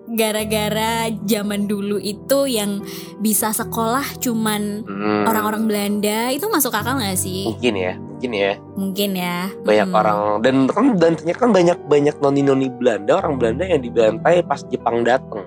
gara-gara 0.08 1.06
zaman 1.22 1.70
dulu 1.70 1.94
itu 1.96 2.50
yang 2.50 2.82
bisa 3.16 3.54
sekolah 3.54 4.02
cuman 4.18 4.82
Hmm. 4.82 5.24
orang-orang 5.24 5.64
Belanda 5.64 6.28
itu 6.28 6.48
masuk 6.48 6.74
akal 6.74 6.98
nggak 6.98 7.14
sih? 7.14 7.46
Mungkin 7.46 7.74
ya, 7.76 7.92
mungkin 7.94 8.30
ya. 8.34 8.52
Mungkin 8.74 9.10
ya. 9.14 9.38
banyak 9.62 9.88
Mm. 9.88 9.94
orang 9.94 10.18
dan 10.40 10.54
kan 10.66 10.86
dan 10.96 11.12
ternyata 11.14 11.38
kan 11.38 11.50
banyak 11.52 11.78
banyak 11.86 12.16
noni 12.18 12.42
noni 12.42 12.66
Belanda 12.68 13.12
orang 13.14 13.38
Belanda 13.38 13.64
yang 13.64 13.78
dibantai 13.78 14.42
pas 14.42 14.58
Jepang 14.64 15.04
datang 15.04 15.44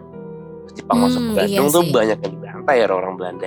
pas 0.64 0.72
Jepang 0.72 0.98
masuk 1.04 1.20
ke 1.20 1.28
Hmm, 1.28 1.36
Bandung 1.36 1.68
iya 1.68 1.76
tuh 1.76 1.84
banyak 1.90 2.18
yang 2.22 2.32
dibantai 2.32 2.76
ya 2.80 2.86
orang 2.88 3.16
Belanda 3.16 3.46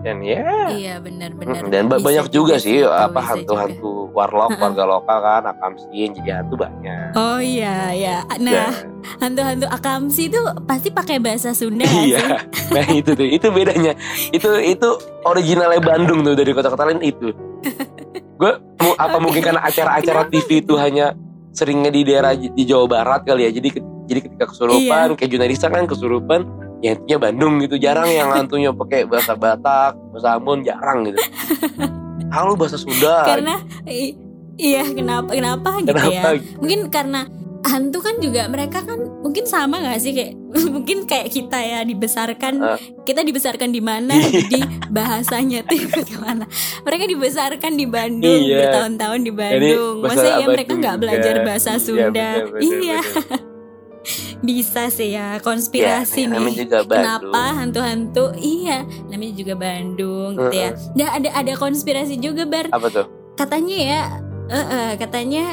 dan 0.00 0.16
ya 0.20 0.40
Iya 0.70 0.94
benar-benar. 0.96 1.60
dan 1.66 1.84
Bisa 1.86 2.00
banyak 2.00 2.26
juga 2.30 2.54
sih 2.56 2.80
itu, 2.80 2.88
apa 2.88 3.12
bisa 3.14 3.36
hantu-hantu 3.36 4.08
warlock 4.10 4.50
warga 4.54 4.84
lokal 4.86 5.18
kan 5.18 5.42
akamsi 5.46 5.86
yang 5.92 6.12
jadi 6.14 6.30
hantu 6.40 6.54
banyak 6.56 7.12
Oh 7.12 7.36
iya 7.36 7.92
ya. 7.92 8.16
Nah, 8.36 8.72
hantu-hantu 9.18 9.66
akamsi 9.66 10.22
itu 10.26 10.40
pasti 10.64 10.88
pakai 10.88 11.18
bahasa 11.18 11.52
Sunda 11.52 11.84
iya 12.00 12.16
sih? 12.16 12.30
nah 12.70 12.86
itu 12.86 13.10
tuh 13.12 13.26
itu 13.26 13.46
bedanya 13.48 13.92
itu 14.30 14.48
itu 14.58 14.88
originalnya 15.22 15.80
Bandung 15.80 16.22
tuh 16.22 16.32
dari 16.32 16.50
kota-kota 16.50 16.86
lain 16.86 17.02
itu 17.02 17.36
gue 18.36 18.52
apa 18.96 19.12
Oke. 19.12 19.20
mungkin 19.20 19.42
karena 19.42 19.60
acara-acara 19.60 20.26
TV 20.26 20.64
itu 20.64 20.74
hanya 20.74 21.12
seringnya 21.50 21.90
di 21.90 22.00
daerah 22.02 22.32
di 22.32 22.62
Jawa 22.62 22.86
Barat 22.86 23.20
kali 23.22 23.44
ya 23.44 23.50
jadi 23.50 23.68
jadi 24.06 24.20
ketika 24.22 24.44
kesurupan 24.48 24.80
Iya. 25.06 25.14
kayak 25.14 25.30
Junadisa 25.30 25.66
kan 25.68 25.84
kesurupan 25.84 26.40
ya 26.80 26.92
intinya 26.92 27.18
Bandung 27.20 27.60
gitu 27.60 27.76
jarang 27.76 28.08
yang 28.08 28.28
hantunya 28.30 28.70
pakai 28.70 29.04
bahasa 29.04 29.32
Batak 29.32 29.92
bahasa 30.10 30.28
Ambon 30.34 30.60
jarang 30.60 31.04
gitu. 31.04 31.20
Halo 32.34 32.54
bahasa 32.54 32.76
Sunda. 32.76 33.26
Karena 33.26 33.58
i- 33.84 34.16
iya 34.56 34.84
kenapa 34.84 35.30
kenapa 35.30 35.76
gitu 35.78 35.90
kenapa? 35.90 36.28
Ya? 36.32 36.40
Mungkin 36.56 36.80
karena 36.88 37.20
hantu 37.60 38.00
kan 38.00 38.16
juga 38.16 38.48
mereka 38.48 38.80
kan 38.80 38.96
mungkin 39.20 39.44
sama 39.44 39.76
gak 39.78 40.00
sih 40.00 40.16
kayak 40.16 40.32
mungkin 40.72 41.04
kayak 41.04 41.28
kita 41.28 41.58
ya 41.58 41.80
dibesarkan 41.82 42.54
Eh. 42.56 42.78
kita 43.04 43.20
dibesarkan 43.20 43.68
di 43.68 43.80
mana 43.80 44.16
jadi 44.32 44.60
bahasanya 44.88 45.60
tuh 45.64 45.76
gimana? 46.00 46.48
Mereka 46.80 47.04
dibesarkan 47.06 47.72
di 47.74 47.84
Bandung 47.84 48.40
Iya. 48.40 48.56
bertahun-tahun 48.64 49.20
di 49.20 49.32
Bandung. 49.32 49.94
masa 50.00 50.38
ya 50.38 50.46
mereka 50.46 50.72
nggak 50.72 50.96
belajar 50.98 51.34
bahasa 51.42 51.70
Iya, 51.72 51.82
Sunda. 51.82 52.08
bener, 52.08 52.44
bener, 52.48 52.62
iya. 52.80 53.00
bener. 53.02 53.49
Bisa 54.40 54.88
sih 54.88 55.12
ya 55.12 55.36
konspirasi 55.38 56.24
Ya, 56.24 56.28
namanya 56.30 56.48
nih. 56.50 56.58
juga 56.62 56.78
Bandung. 56.82 57.04
kenapa 57.28 57.42
hantu-hantu? 57.54 58.24
Iya 58.34 58.78
namanya 59.06 59.34
juga 59.34 59.54
Bandung 59.54 60.30
gitu 60.34 60.56
ya. 60.56 60.70
Nah 60.94 61.08
ada 61.12 61.28
ada 61.34 61.52
konspirasi 61.54 62.16
juga 62.16 62.44
bar. 62.44 62.66
Apa 62.70 62.88
tuh? 62.88 63.06
katanya 63.32 63.76
ya 63.76 64.00
eh, 64.48 64.66
eh, 64.68 64.92
katanya 64.94 65.44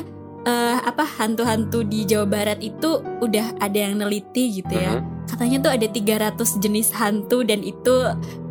eh, 0.43 0.77
apa 0.81 1.03
hantu-hantu 1.03 1.81
di 1.81 2.03
Jawa 2.03 2.23
Barat 2.25 2.59
itu 2.59 2.99
udah 3.17 3.55
ada 3.57 3.77
yang 3.77 3.97
neliti 3.97 4.57
gitu 4.57 4.71
ya. 4.71 4.97
Mhm. 4.97 5.15
katanya 5.27 5.57
tuh 5.59 5.71
ada 5.73 5.87
300 5.87 6.39
jenis 6.57 6.87
hantu 6.89 7.43
dan 7.43 7.59
itu 7.59 7.91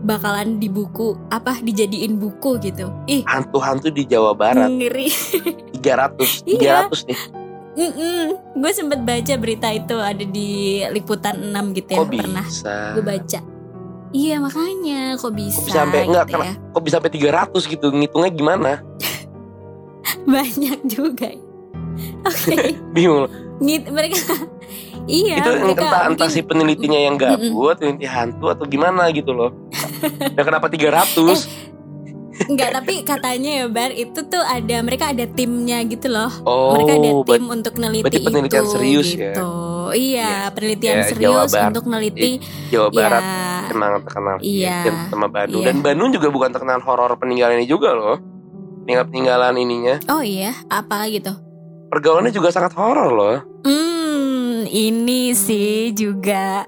bakalan 0.03 0.57
di 0.57 0.69
buku 0.69 1.17
apa 1.31 1.57
dijadiin 1.59 2.17
buku 2.17 2.61
gitu. 2.61 2.93
Ih. 3.07 3.25
Hantu-hantu 3.25 3.89
di 3.89 4.05
Jawa 4.05 4.33
Barat? 4.33 4.69
Ngeri. 4.69 5.09
300 5.73 6.45
Iya. 6.53 6.85
300 7.77 7.93
nih. 7.93 8.29
gue 8.57 8.71
sempet 8.73 9.01
baca 9.01 9.35
berita 9.37 9.69
itu 9.69 9.95
ada 9.95 10.25
di 10.25 10.51
liputan 10.89 11.37
6 11.47 11.77
gitu 11.77 11.91
ya 11.91 11.99
Kok 11.99 12.09
pernah 12.11 12.43
bisa? 12.43 12.75
gue 12.93 13.05
baca 13.05 13.41
iya 14.11 14.37
makanya 14.39 15.01
kok 15.15 15.33
bisa, 15.33 15.61
bisa 15.61 15.79
sampai- 15.79 16.05
enggak, 16.05 16.25
gitu 16.27 16.41
ya 16.41 16.55
Kok 16.73 16.83
bisa 16.83 16.95
sampai 16.97 17.13
300 17.13 17.63
gitu? 17.67 17.87
Ngitungnya 17.91 18.31
gimana? 18.31 18.71
banyak 20.27 20.79
juga 20.87 21.29
oke 22.23 22.57
Bingung. 22.95 23.29
Ngit- 23.57 23.89
mereka 23.89 24.21
iya 25.07 25.39
itu 25.39 25.51
mereka 25.55 25.81
entah 25.81 26.03
entah 26.05 26.29
mungkin- 26.29 26.31
si 26.31 26.41
penelitinya 26.43 26.99
yang 26.99 27.17
gabut, 27.17 27.77
peneliti 27.79 28.05
hantu 28.05 28.51
atau 28.51 28.65
gimana 28.65 29.09
gitu 29.11 29.31
loh. 29.31 29.55
Dan 30.35 30.43
kenapa 30.49 30.69
300? 30.69 31.66
Enggak, 32.47 32.71
tapi 32.73 33.03
katanya 33.03 33.51
ya 33.53 33.67
Bar 33.67 33.91
itu 33.91 34.21
tuh 34.23 34.41
ada 34.41 34.77
mereka 34.81 35.11
ada 35.11 35.27
timnya 35.27 35.83
gitu 35.83 36.07
loh. 36.07 36.31
oh, 36.43 36.75
mereka 36.75 36.93
ada 36.95 37.11
berarti 37.13 37.33
tim 37.33 37.45
untuk 37.47 37.75
neliti 37.77 38.03
berarti 38.03 38.21
penelitian 38.23 38.63
itu 38.63 38.71
serius 38.71 39.09
ya? 39.09 39.19
gitu. 39.33 39.51
Iya, 39.89 40.33
penelitian 40.51 40.95
Ya, 40.95 41.01
Jawa 41.01 41.09
serius 41.09 41.53
Barat. 41.53 41.69
untuk 41.71 41.85
neliti 41.87 42.31
Jawa 42.69 42.89
Barat 42.91 43.23
ya. 43.23 43.71
emang 43.71 43.91
terkenal 44.01 44.37
Iya. 44.41 44.77
ya, 44.83 44.93
sama 45.09 45.27
Bandung. 45.27 45.61
Iya. 45.61 45.67
Dan 45.67 45.77
Bandung 45.81 46.11
juga 46.11 46.29
bukan 46.29 46.51
terkenal 46.51 46.79
horor 46.81 47.15
peninggalan 47.17 47.57
ini 47.57 47.67
juga 47.67 47.91
loh. 47.93 48.19
Peninggalan-peninggalan 48.81 49.55
ininya. 49.57 49.95
Oh 50.07 50.21
iya, 50.21 50.55
apa 50.69 51.07
gitu? 51.09 51.35
Pergaulannya 51.87 52.31
juga 52.31 52.51
sangat 52.51 52.75
horor 52.75 53.11
loh. 53.11 53.37
Hmm, 53.63 54.63
ini 54.65 55.31
sih 55.33 55.91
juga 55.91 56.67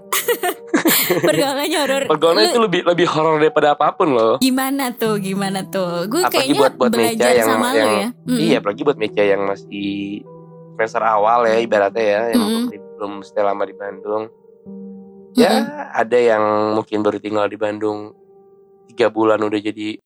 pergaulannya 1.29 1.79
horor. 1.79 2.03
Pergaulannya 2.07 2.49
itu 2.49 2.61
lebih 2.61 2.81
lebih 2.85 3.07
horor 3.07 3.39
daripada 3.39 3.75
apa 3.75 3.93
pun 3.93 4.09
loh. 4.11 4.35
Gimana 4.39 4.91
tuh? 4.93 5.17
Gimana 5.17 5.61
tuh? 5.65 6.07
Gue 6.07 6.23
kayaknya 6.25 6.59
buat- 6.59 6.77
buat 6.77 6.93
Meja 6.93 7.01
belajar 7.17 7.31
yang- 7.35 7.49
sama 7.49 7.69
lo 7.69 7.77
yang- 7.77 7.95
ya. 7.95 8.09
Mm-mm. 8.25 8.39
Iya, 8.41 8.57
apalagi 8.59 8.83
buat 8.83 8.99
meja 8.99 9.23
yang 9.23 9.43
masih 9.45 9.89
semester 10.73 11.03
awal 11.03 11.41
ya 11.45 11.57
ibaratnya 11.59 12.05
ya, 12.05 12.23
yang 12.33 12.43
Mm-mm. 12.43 12.65
belum- 12.69 12.87
belum 12.95 13.13
stay 13.23 13.43
lama 13.43 13.63
di 13.63 13.75
Bandung. 13.75 14.25
Ya, 15.35 15.51
ada 15.93 16.19
yang 16.19 16.43
mungkin 16.75 16.99
baru 16.99 17.19
tinggal 17.19 17.47
di 17.47 17.55
Bandung 17.55 18.11
tiga 18.89 19.07
bulan 19.07 19.39
udah 19.39 19.61
jadi 19.61 20.03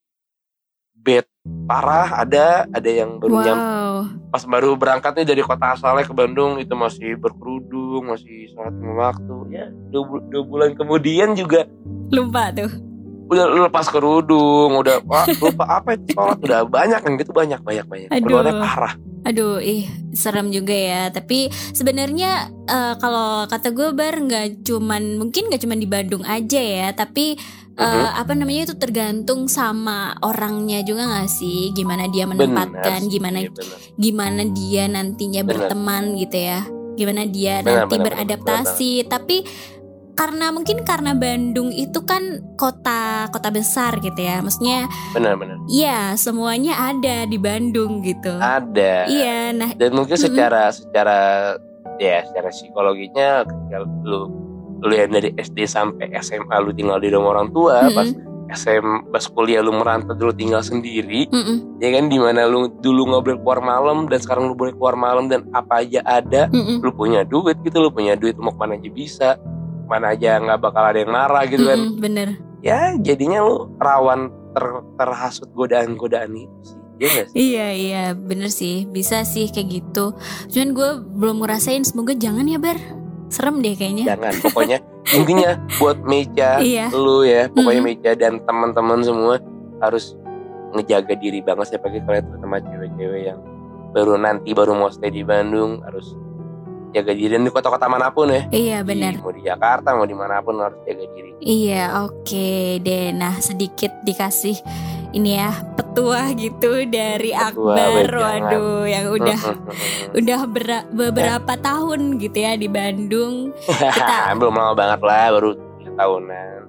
bed 1.03 1.27
parah, 1.63 2.23
ada 2.23 2.63
ada 2.65 2.89
yang 2.89 3.19
baru 3.19 3.35
nyam 3.39 3.59
Wow. 3.59 3.95
pas 4.31 4.43
baru 4.43 4.73
berangkat 4.73 5.11
nih 5.13 5.27
dari 5.27 5.41
kota 5.43 5.75
asalnya 5.75 6.03
ke 6.03 6.11
Bandung 6.11 6.57
itu 6.57 6.73
masih 6.73 7.13
berkerudung, 7.15 8.09
masih 8.09 8.49
sholat 8.49 8.73
lima 8.73 9.11
waktu. 9.11 9.35
Ya, 9.51 9.65
dua, 9.91 10.23
dua 10.27 10.43
bulan 10.43 10.73
kemudian 10.73 11.35
juga 11.35 11.67
Lupa 12.09 12.49
tuh. 12.49 12.71
udah 13.23 13.45
lepas 13.65 13.87
kerudung, 13.87 14.75
udah 14.75 14.99
wah, 15.03 15.25
lupa 15.37 15.63
apa 15.79 15.95
itu 15.95 16.11
sholat 16.11 16.37
udah 16.39 16.63
banyak 16.63 16.99
yang 17.01 17.13
gitu 17.17 17.31
banyak 17.31 17.59
banyak 17.59 17.85
banyak. 17.85 18.07
Pergaulannya 18.07 18.53
parah. 18.59 18.93
Aduh, 19.23 19.57
ih 19.57 19.87
serem 20.11 20.51
juga 20.51 20.75
ya. 20.75 21.07
Tapi 21.07 21.47
sebenarnya 21.71 22.31
eh, 22.67 22.93
kalau 22.99 23.47
kata 23.47 23.71
gue 23.71 23.95
bar 23.95 24.19
nggak 24.19 24.67
cuman 24.67 25.15
mungkin 25.15 25.47
nggak 25.47 25.63
cuman 25.63 25.79
di 25.79 25.87
Bandung 25.87 26.23
aja 26.27 26.59
ya, 26.59 26.91
tapi 26.91 27.39
eh, 27.73 27.81
Mhm. 27.83 28.21
apa 28.21 28.31
namanya 28.37 28.61
itu 28.69 28.75
tergantung 28.77 29.49
sama 29.49 30.13
orangnya 30.21 30.85
juga 30.85 31.09
nggak 31.09 31.29
sih? 31.29 31.73
Gimana 31.73 32.05
dia 32.05 32.23
menempatkan, 32.23 33.01
Benar, 33.01 33.11
gimana 33.11 33.39
benar. 33.41 33.77
gimana 33.95 34.41
dia 34.47 34.83
nantinya 34.85 35.41
Benar. 35.41 35.49
berteman 35.69 36.03
gitu 36.15 36.37
ya. 36.37 36.59
Gimana 36.93 37.25
dia 37.25 37.53
Benar, 37.59 37.89
nanti 37.89 37.95
benar, 37.97 38.05
beradaptasi. 38.05 38.91
Tapi 39.05 39.37
karena 40.13 40.53
mungkin 40.53 40.85
karena 40.85 41.17
Bandung 41.17 41.73
itu 41.73 42.05
kan 42.05 42.21
kota 42.53 43.25
kota 43.33 43.49
besar 43.49 43.97
gitu 43.97 44.21
ya. 44.21 44.45
Maksudnya 44.45 44.85
benar 45.09 45.33
benar. 45.33 45.57
iya 45.65 46.13
semuanya 46.13 46.93
ada 46.93 47.25
di 47.25 47.41
Bandung 47.41 48.05
gitu. 48.05 48.37
Ada. 48.37 49.09
Iya, 49.09 49.57
nah 49.57 49.73
Dan 49.73 49.97
mungkin 49.97 50.13
Mm-mm. 50.13 50.29
secara 50.29 50.69
secara 50.69 51.19
ya 51.97 52.21
secara 52.29 52.49
psikologinya 52.49 53.41
ketika 53.41 53.77
lu 54.05 54.29
lu 54.83 54.93
yang 54.93 55.15
dari 55.15 55.31
SD 55.39 55.63
sampai 55.63 56.11
SMA 56.19 56.55
lu 56.59 56.75
tinggal 56.75 56.99
di 56.99 57.07
rumah 57.07 57.39
orang 57.39 57.49
tua, 57.55 57.87
Mm-mm. 57.87 57.95
pas 57.95 58.09
SM 58.53 59.09
pas 59.09 59.23
kuliah 59.31 59.63
lu 59.63 59.71
merantau 59.71 60.13
dulu 60.13 60.35
tinggal 60.35 60.59
sendiri, 60.59 61.25
Mm-mm. 61.31 61.79
ya 61.79 61.89
kan 61.95 62.11
di 62.11 62.19
mana 62.19 62.43
lu 62.45 62.67
dulu 62.83 63.07
nggak 63.09 63.21
boleh 63.23 63.37
keluar 63.39 63.59
malam 63.63 63.97
dan 64.11 64.19
sekarang 64.19 64.51
lu 64.51 64.55
boleh 64.59 64.75
keluar 64.75 64.99
malam 64.99 65.31
dan 65.31 65.47
apa 65.55 65.81
aja 65.81 66.03
ada, 66.03 66.51
Mm-mm. 66.51 66.83
lu 66.83 66.91
punya 66.91 67.23
duit 67.23 67.55
gitu, 67.63 67.79
lu 67.79 67.89
punya 67.89 68.19
duit 68.19 68.35
mau 68.35 68.51
ke 68.51 68.59
mana 68.59 68.75
aja 68.75 68.89
bisa, 68.91 69.29
mana 69.87 70.11
aja 70.11 70.37
nggak 70.37 70.59
bakal 70.59 70.83
ada 70.83 70.99
yang 70.99 71.09
marah 71.15 71.43
gitu 71.47 71.63
kan, 71.65 71.79
Mm-mm, 71.79 71.97
bener 72.03 72.27
ya 72.63 72.95
jadinya 72.99 73.43
lu 73.43 73.71
rawan 73.75 74.31
ter- 74.55 74.85
terhasut 74.95 75.49
godaan-godaan 75.51 76.31
itu 76.31 76.59
sih, 76.63 76.79
ya 77.01 77.07
nggak 77.11 77.27
sih? 77.27 77.35
iya 77.35 77.67
iya 77.75 78.03
bener 78.15 78.47
sih 78.47 78.87
bisa 78.87 79.27
sih 79.27 79.51
kayak 79.51 79.81
gitu 79.83 80.15
cuman 80.47 80.69
gue 80.71 80.89
belum 81.19 81.37
ngerasain 81.43 81.83
semoga 81.83 82.15
jangan 82.15 82.47
ya 82.47 82.61
bar 82.61 82.79
serem 83.33 83.59
deh 83.59 83.73
kayaknya. 83.73 84.05
Jangan 84.07 84.33
pokoknya 84.41 84.77
intinya 85.11 85.49
buat 85.75 85.97
meja 86.01 86.61
Iya. 86.63 86.87
lu 86.89 87.21
ya 87.21 87.49
pokoknya 87.49 87.81
Mm. 87.81 87.89
meja 87.89 88.11
dan 88.13 88.33
teman-teman 88.39 89.01
semua 89.01 89.35
harus 89.77 90.15
ngejaga 90.71 91.13
diri 91.13 91.39
banget 91.39 91.75
ya 91.75 91.79
pagi 91.79 91.99
kalian 91.99 92.23
terutama 92.25 92.57
cewek-cewek 92.57 93.21
yang 93.25 93.39
baru 93.91 94.15
nanti 94.15 94.49
baru 94.51 94.73
mau 94.73 94.89
stay 94.89 95.09
di 95.09 95.21
Bandung 95.21 95.81
harus 95.81 96.17
jaga 96.89 97.09
diri. 97.11 97.29
Dan 97.31 97.41
di 97.41 97.49
kota-kota 97.49 97.85
mana 97.85 98.09
pun 98.09 98.29
ya. 98.29 98.45
Iya 98.47 98.77
benar. 98.81 99.17
mau 99.17 99.29
di 99.29 99.41
Jakarta 99.41 99.91
mau 99.91 100.05
di 100.05 100.13
mana 100.13 100.39
pun 100.39 100.57
harus 100.57 100.77
jaga 100.83 101.05
diri. 101.09 101.29
Iya 101.39 102.01
oke 102.01 102.49
deh. 102.79 103.09
Nah 103.11 103.37
sedikit 103.37 103.89
dikasih 104.01 104.57
ini 105.13 105.37
ya 105.37 105.53
petua 105.77 106.33
gitu 106.33 106.89
dari 106.89 107.29
Petua, 107.31 107.77
Akbar. 107.77 108.09
waduh 108.09 108.83
yang 108.89 109.05
udah 109.13 109.39
udah 110.19 110.39
bera- 110.49 110.89
beberapa 110.89 111.53
tahun 111.53 112.17
gitu 112.17 112.37
ya 112.41 112.57
di 112.57 112.65
Bandung. 112.65 113.53
Kita- 113.93 114.33
belum 114.33 114.53
lama 114.57 114.73
banget 114.73 114.99
lah 115.05 115.25
baru 115.31 115.51
tahunan. 115.93 116.59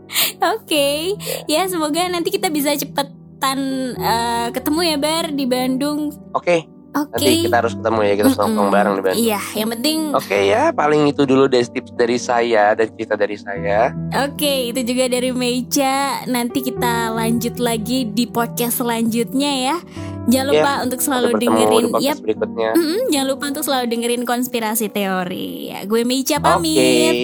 Oke 0.54 1.16
ya 1.48 1.64
semoga 1.64 2.04
nanti 2.12 2.28
kita 2.28 2.52
bisa 2.52 2.76
cepetan 2.76 3.58
eh, 3.96 4.48
ketemu 4.52 4.80
ya 4.84 4.96
Bar 5.00 5.32
di 5.32 5.44
Bandung. 5.48 6.12
Oke 6.36 6.68
oke 6.94 7.10
nanti 7.12 7.44
kita 7.44 7.56
harus 7.58 7.74
ketemu 7.74 8.00
ya 8.00 8.12
kita 8.14 8.24
harus 8.24 8.38
nongkrong 8.38 8.54
Mm-mm. 8.62 8.74
bareng 8.74 8.94
di 8.94 9.02
Bandung 9.02 9.20
iya 9.20 9.40
yang 9.52 9.68
penting 9.70 9.98
Oke 10.14 10.38
ya, 10.46 10.62
paling 10.70 11.02
itu 11.04 11.22
dulu 11.22 11.44
dari 11.44 11.66
tips 11.66 11.90
dari 11.92 12.16
saya 12.16 12.70
dan 12.72 12.86
cerita 12.88 13.14
dari 13.14 13.34
saya. 13.34 13.90
Oke, 14.22 14.70
itu 14.70 14.80
juga 14.84 15.10
dari 15.10 15.30
Meja. 15.30 16.22
Nanti 16.24 16.62
kita 16.62 17.10
lanjut 17.10 17.58
lagi 17.58 18.06
di 18.06 18.24
podcast 18.24 18.78
selanjutnya 18.78 19.52
ya. 19.64 19.76
Jangan 20.24 20.46
Ya, 20.46 20.50
lupa 20.54 20.72
untuk 20.80 21.00
selalu 21.00 21.28
dengerin. 21.36 21.84
di 21.90 22.04
Yap, 22.06 22.16
berikutnya. 22.20 22.70
mm-mm, 22.72 23.00
jangan 23.10 23.28
lupa 23.28 23.44
untuk 23.50 23.64
selalu 23.64 23.84
dengerin 23.90 24.22
konspirasi 24.22 24.86
teori. 24.88 25.48
Ya, 25.68 25.78
gue 25.82 26.00
Meja 26.02 26.38
Oke. 26.38 26.46
pamit. 26.46 27.14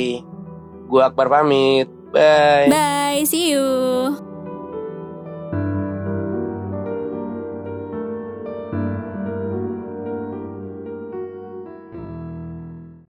Gua 0.85 1.09
Akbar 1.09 1.31
pamit. 1.31 1.87
Bye. 2.11 2.67
Bye, 2.67 3.23
see 3.23 3.55
you. 3.55 4.30